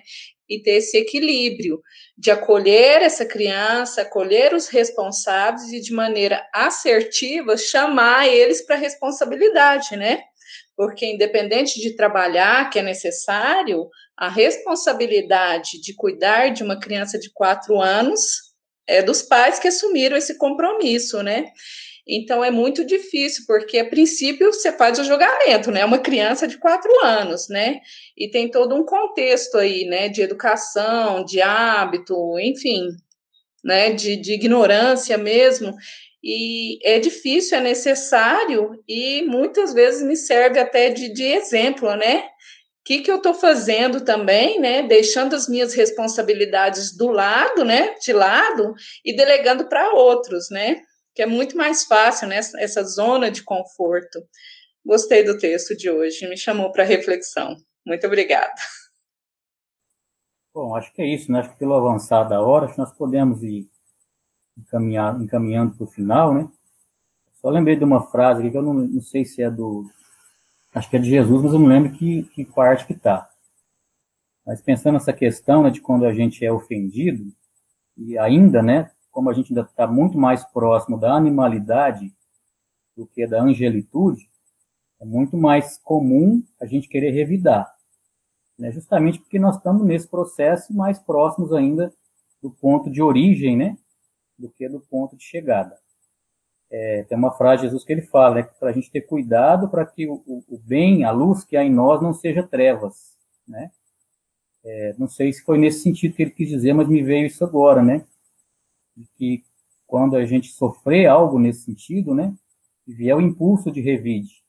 e 0.52 0.62
ter 0.62 0.72
esse 0.72 0.98
equilíbrio 0.98 1.82
de 2.18 2.30
acolher 2.30 3.02
essa 3.02 3.26
criança, 3.26 4.02
acolher 4.02 4.54
os 4.54 4.68
responsáveis 4.68 5.72
e 5.72 5.80
de 5.80 5.94
maneira 5.94 6.46
assertiva 6.54 7.56
chamar 7.56 8.28
eles 8.28 8.62
para 8.66 8.76
responsabilidade, 8.76 9.96
né? 9.96 10.22
Porque 10.82 11.06
independente 11.06 11.80
de 11.80 11.96
trabalhar, 11.96 12.72
que 12.72 12.80
é 12.80 12.82
necessário, 12.82 13.88
a 14.18 14.28
responsabilidade 14.28 15.80
de 15.80 15.94
cuidar 15.94 16.50
de 16.50 16.64
uma 16.64 16.80
criança 16.80 17.20
de 17.20 17.32
quatro 17.32 17.80
anos 17.80 18.20
é 18.88 19.04
dos 19.04 19.22
pais 19.22 19.60
que 19.60 19.68
assumiram 19.68 20.18
esse 20.18 20.40
compromisso, 20.40 21.22
né? 21.22 21.46
Então 22.08 22.44
é 22.44 22.50
muito 22.50 22.84
difícil, 22.84 23.44
porque 23.46 23.78
a 23.78 23.88
princípio 23.88 24.52
você 24.52 24.72
faz 24.72 24.98
o 24.98 25.04
julgamento, 25.04 25.70
né? 25.70 25.86
Uma 25.86 26.00
criança 26.00 26.48
de 26.48 26.58
quatro 26.58 26.92
anos, 27.06 27.48
né? 27.48 27.80
E 28.18 28.28
tem 28.28 28.50
todo 28.50 28.74
um 28.74 28.84
contexto 28.84 29.60
aí, 29.60 29.86
né? 29.86 30.10
De 30.10 30.24
educação, 30.24 31.24
de 31.24 31.44
hábito, 31.44 32.40
enfim, 32.40 32.88
né? 33.64 33.92
De, 33.92 34.16
de 34.16 34.34
ignorância 34.34 35.16
mesmo. 35.16 35.76
E 36.24 36.80
é 36.84 37.00
difícil, 37.00 37.58
é 37.58 37.62
necessário, 37.62 38.82
e 38.88 39.24
muitas 39.24 39.74
vezes 39.74 40.04
me 40.04 40.16
serve 40.16 40.60
até 40.60 40.90
de, 40.90 41.12
de 41.12 41.24
exemplo, 41.24 41.96
né? 41.96 42.20
O 42.20 42.84
que, 42.86 43.02
que 43.02 43.12
eu 43.12 43.18
estou 43.18 43.34
fazendo 43.34 44.02
também, 44.02 44.60
né? 44.60 44.84
Deixando 44.84 45.36
as 45.36 45.48
minhas 45.48 45.74
responsabilidades 45.74 46.96
do 46.96 47.10
lado, 47.10 47.64
né? 47.64 47.96
De 48.04 48.14
lado, 48.14 48.74
e 49.04 49.16
delegando 49.16 49.68
para 49.68 49.94
outros, 49.94 50.50
né? 50.52 50.82
que 51.14 51.22
é 51.22 51.26
muito 51.26 51.58
mais 51.58 51.86
fácil, 51.86 52.28
né? 52.28 52.38
Essa 52.38 52.84
zona 52.84 53.30
de 53.30 53.44
conforto. 53.44 54.20
Gostei 54.86 55.24
do 55.24 55.38
texto 55.38 55.76
de 55.76 55.90
hoje, 55.90 56.28
me 56.28 56.38
chamou 56.38 56.72
para 56.72 56.84
reflexão. 56.84 57.56
Muito 57.86 58.06
obrigada. 58.08 58.54
Bom, 60.54 60.76
acho 60.76 60.92
que 60.94 61.02
é 61.02 61.06
isso, 61.06 61.32
né? 61.32 61.40
Acho 61.40 61.52
que 61.52 61.60
pelo 61.60 61.76
avançar 61.76 62.24
da 62.24 62.42
hora, 62.42 62.74
nós 62.78 62.92
podemos 62.98 63.44
ir 63.44 63.70
encaminhar, 64.62 65.22
encaminhando 65.22 65.76
para 65.76 65.84
o 65.84 65.88
final, 65.88 66.34
né? 66.34 66.50
Só 67.42 67.50
lembrei 67.50 67.76
de 67.76 67.84
uma 67.84 68.04
frase 68.04 68.42
aqui 68.42 68.52
que 68.52 68.58
eu 68.58 68.62
não, 68.62 68.74
não 68.74 69.02
sei 69.02 69.26
se 69.26 69.42
é 69.42 69.50
do. 69.50 69.90
Acho 70.74 70.90
que 70.90 70.96
é 70.96 71.00
de 71.00 71.10
Jesus, 71.10 71.44
mas 71.44 71.54
eu 71.54 71.60
não 71.60 71.68
lembro 71.68 71.92
que, 71.92 72.24
que 72.24 72.46
parte 72.46 72.86
que 72.86 72.94
está. 72.94 73.30
Mas 74.46 74.62
pensando 74.62 74.94
nessa 74.94 75.12
questão 75.12 75.64
né, 75.64 75.70
de 75.70 75.82
quando 75.82 76.06
a 76.06 76.14
gente 76.14 76.46
é 76.46 76.52
ofendido, 76.52 77.32
e 77.98 78.18
ainda, 78.18 78.62
né, 78.62 78.92
como 79.12 79.30
a 79.30 79.34
gente 79.34 79.52
ainda 79.52 79.68
está 79.68 79.86
muito 79.86 80.18
mais 80.18 80.44
próximo 80.46 80.98
da 80.98 81.14
animalidade 81.14 82.14
do 82.96 83.06
que 83.06 83.28
da 83.28 83.42
angelitude, 83.42 84.30
é 85.00 85.06
muito 85.06 85.36
mais 85.36 85.78
comum 85.80 86.44
a 86.60 86.66
gente 86.66 86.88
querer 86.88 87.12
revidar. 87.12 87.74
Né, 88.58 88.72
justamente 88.72 89.20
porque 89.20 89.40
nós 89.40 89.58
estamos 89.58 89.84
nesse 89.84 90.08
processo 90.08 90.74
mais 90.74 91.00
próximos 91.00 91.52
ainda 91.52 91.92
do 92.42 92.52
ponto 92.52 92.90
de 92.90 93.02
origem, 93.02 93.58
né, 93.58 93.78
do 94.42 94.50
que 94.50 94.68
do 94.68 94.80
ponto 94.80 95.16
de 95.16 95.24
chegada. 95.24 95.78
É, 96.70 97.04
tem 97.04 97.18
uma 97.18 97.32
frase 97.32 97.62
de 97.62 97.68
Jesus 97.68 97.84
que 97.84 97.92
ele 97.92 98.02
fala, 98.02 98.36
né, 98.36 98.44
para 98.44 98.70
a 98.70 98.74
gente 98.74 98.90
ter 98.90 99.02
cuidado 99.02 99.70
para 99.70 99.86
que 99.86 100.08
o, 100.08 100.24
o, 100.26 100.58
bem, 100.58 101.04
a 101.04 101.12
luz 101.12 101.44
que 101.44 101.58
há 101.58 101.64
em 101.64 101.70
nós 101.70 102.02
não 102.02 102.14
seja 102.14 102.44
trevas, 102.44 103.18
né? 103.48 103.72
É, 104.64 104.96
não 104.98 105.08
sei 105.08 105.34
se 105.34 105.44
foi 105.44 105.58
nesse 105.58 105.82
sentido 105.82 106.16
que 106.16 106.22
ele 106.22 106.32
quis 106.32 106.48
dizer, 106.48 106.74
mas 106.74 106.88
me 106.88 107.02
veio 107.02 107.28
isso 107.28 107.44
agora, 107.44 107.84
né? 107.84 108.06
Que 109.16 109.44
quando 109.86 110.16
a 110.16 110.26
gente 110.26 110.50
sofrer 110.54 111.08
algo 111.08 111.38
nesse 111.38 111.64
sentido, 111.64 112.16
né? 112.16 112.34
Vier 112.88 113.18
o 113.18 113.22
impulso 113.22 113.72
de 113.72 113.82
revide. 113.82 114.42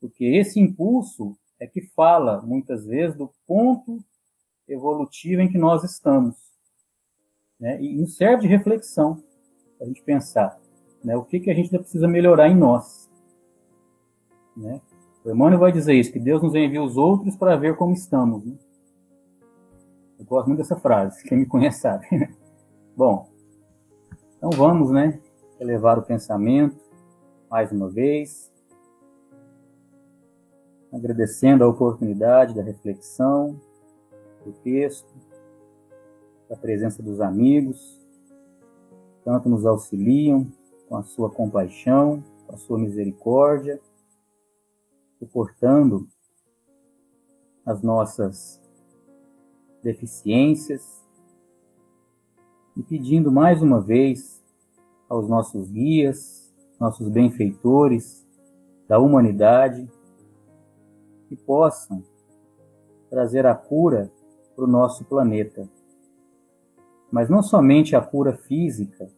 Porque 0.00 0.24
esse 0.24 0.60
impulso 0.60 1.38
é 1.58 1.66
que 1.66 1.80
fala, 1.80 2.42
muitas 2.42 2.84
vezes, 2.84 3.16
do 3.16 3.32
ponto 3.46 3.98
evolutivo 4.68 5.40
em 5.40 5.50
que 5.50 5.56
nós 5.56 5.84
estamos. 5.84 6.36
Né? 7.58 7.80
E 7.82 7.96
nos 7.96 8.16
serve 8.16 8.42
de 8.42 8.48
reflexão, 8.48 9.22
para 9.76 9.86
a 9.86 9.88
gente 9.88 10.02
pensar 10.02 10.58
né? 11.02 11.16
o 11.16 11.24
que, 11.24 11.40
que 11.40 11.50
a 11.50 11.54
gente 11.54 11.70
precisa 11.70 12.08
melhorar 12.08 12.48
em 12.48 12.56
nós. 12.56 13.10
Né? 14.56 14.80
O 15.24 15.30
Emmanuel 15.30 15.60
vai 15.60 15.72
dizer 15.72 15.94
isso, 15.94 16.12
que 16.12 16.20
Deus 16.20 16.42
nos 16.42 16.54
envia 16.54 16.82
os 16.82 16.96
outros 16.96 17.36
para 17.36 17.56
ver 17.56 17.76
como 17.76 17.92
estamos. 17.92 18.44
Né? 18.44 18.54
Eu 20.18 20.24
gosto 20.24 20.46
muito 20.48 20.58
dessa 20.58 20.76
frase, 20.76 21.22
quem 21.24 21.38
me 21.38 21.46
conhece 21.46 21.80
sabe. 21.80 22.06
Bom, 22.96 23.28
então 24.36 24.50
vamos, 24.50 24.90
né, 24.90 25.20
elevar 25.60 25.98
o 25.98 26.02
pensamento 26.02 26.76
mais 27.50 27.70
uma 27.70 27.88
vez, 27.88 28.52
agradecendo 30.92 31.64
a 31.64 31.68
oportunidade 31.68 32.54
da 32.54 32.62
reflexão, 32.62 33.60
do 34.44 34.52
texto, 34.52 35.12
da 36.48 36.56
presença 36.56 37.02
dos 37.02 37.20
amigos, 37.20 38.00
tanto 39.24 39.48
nos 39.48 39.66
auxiliam 39.66 40.46
com 40.88 40.96
a 40.96 41.02
sua 41.02 41.30
compaixão, 41.30 42.22
com 42.46 42.54
a 42.54 42.56
sua 42.56 42.78
misericórdia, 42.78 43.80
suportando 45.18 46.06
as 47.64 47.82
nossas 47.82 48.62
deficiências 49.82 51.04
e 52.76 52.82
pedindo 52.82 53.32
mais 53.32 53.62
uma 53.62 53.80
vez 53.80 54.44
aos 55.08 55.28
nossos 55.28 55.70
guias, 55.70 56.54
nossos 56.78 57.08
benfeitores 57.08 58.26
da 58.86 58.98
humanidade, 58.98 59.90
que 61.28 61.36
possam 61.36 62.04
trazer 63.10 63.46
a 63.46 63.54
cura 63.54 64.10
para 64.54 64.64
o 64.64 64.68
nosso 64.68 65.04
planeta. 65.04 65.68
Mas 67.16 67.30
não 67.30 67.42
somente 67.42 67.96
a 67.96 68.00
cura 68.02 68.36
física, 68.36 69.08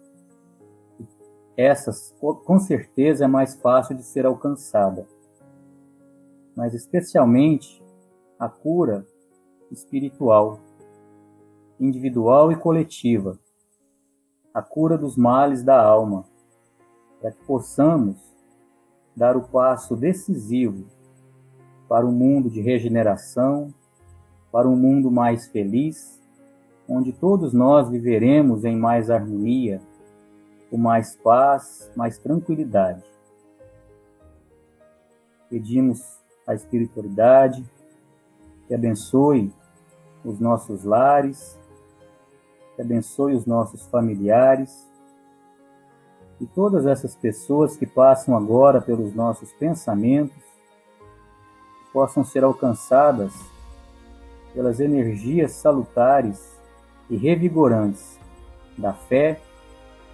essas 1.57 2.15
com 2.21 2.61
certeza 2.61 3.25
é 3.25 3.27
mais 3.27 3.57
fácil 3.57 3.97
de 3.97 4.05
ser 4.05 4.25
alcançada, 4.25 5.05
mas 6.55 6.75
especialmente 6.75 7.83
a 8.39 8.49
cura 8.49 9.05
espiritual, 9.69 10.61
individual 11.81 12.53
e 12.53 12.57
coletiva, 12.57 13.37
a 14.55 14.63
cura 14.63 14.97
dos 14.97 15.17
males 15.17 15.65
da 15.65 15.83
alma, 15.83 16.25
para 17.21 17.33
que 17.33 17.45
possamos 17.47 18.17
dar 19.17 19.37
o 19.37 19.43
passo 19.43 19.97
decisivo 19.97 20.87
para 21.89 22.07
um 22.07 22.13
mundo 22.13 22.49
de 22.49 22.61
regeneração, 22.61 23.75
para 24.53 24.69
um 24.69 24.77
mundo 24.77 25.11
mais 25.11 25.49
feliz, 25.49 26.18
onde 26.89 27.13
todos 27.13 27.53
nós 27.53 27.91
viveremos 27.91 28.65
em 28.65 28.77
mais 28.77 29.11
harmonia, 29.11 29.81
com 30.71 30.79
mais 30.79 31.15
paz, 31.17 31.91
mais 31.95 32.19
tranquilidade. 32.19 33.05
Pedimos 35.51 36.01
a 36.47 36.55
espiritualidade 36.55 37.65
que 38.67 38.75
abençoe 38.75 39.53
os 40.25 40.41
nossos 40.41 40.85
lares, 40.85 41.59
que 42.75 42.83
abençoe 42.83 43.35
os 43.35 43.45
nossos 43.45 43.87
familiares 43.87 44.89
e 46.41 46.47
todas 46.47 46.87
essas 46.87 47.17
pessoas 47.17 47.77
que 47.77 47.87
passam 47.87 48.37
agora 48.37 48.81
pelos 48.81 49.15
nossos 49.15 49.53
pensamentos 49.53 50.37
possam 51.93 52.23
ser 52.23 52.45
alcançadas 52.45 53.35
pelas 54.55 54.79
energias 54.79 55.53
salutares 55.53 56.58
e 57.11 57.17
revigorantes 57.17 58.19
da 58.77 58.93
fé, 58.93 59.41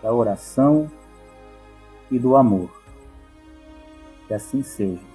da 0.02 0.12
oração 0.12 0.90
e 2.10 2.18
do 2.18 2.36
amor. 2.36 2.70
Que 4.26 4.34
assim 4.34 4.62
seja. 4.62 5.13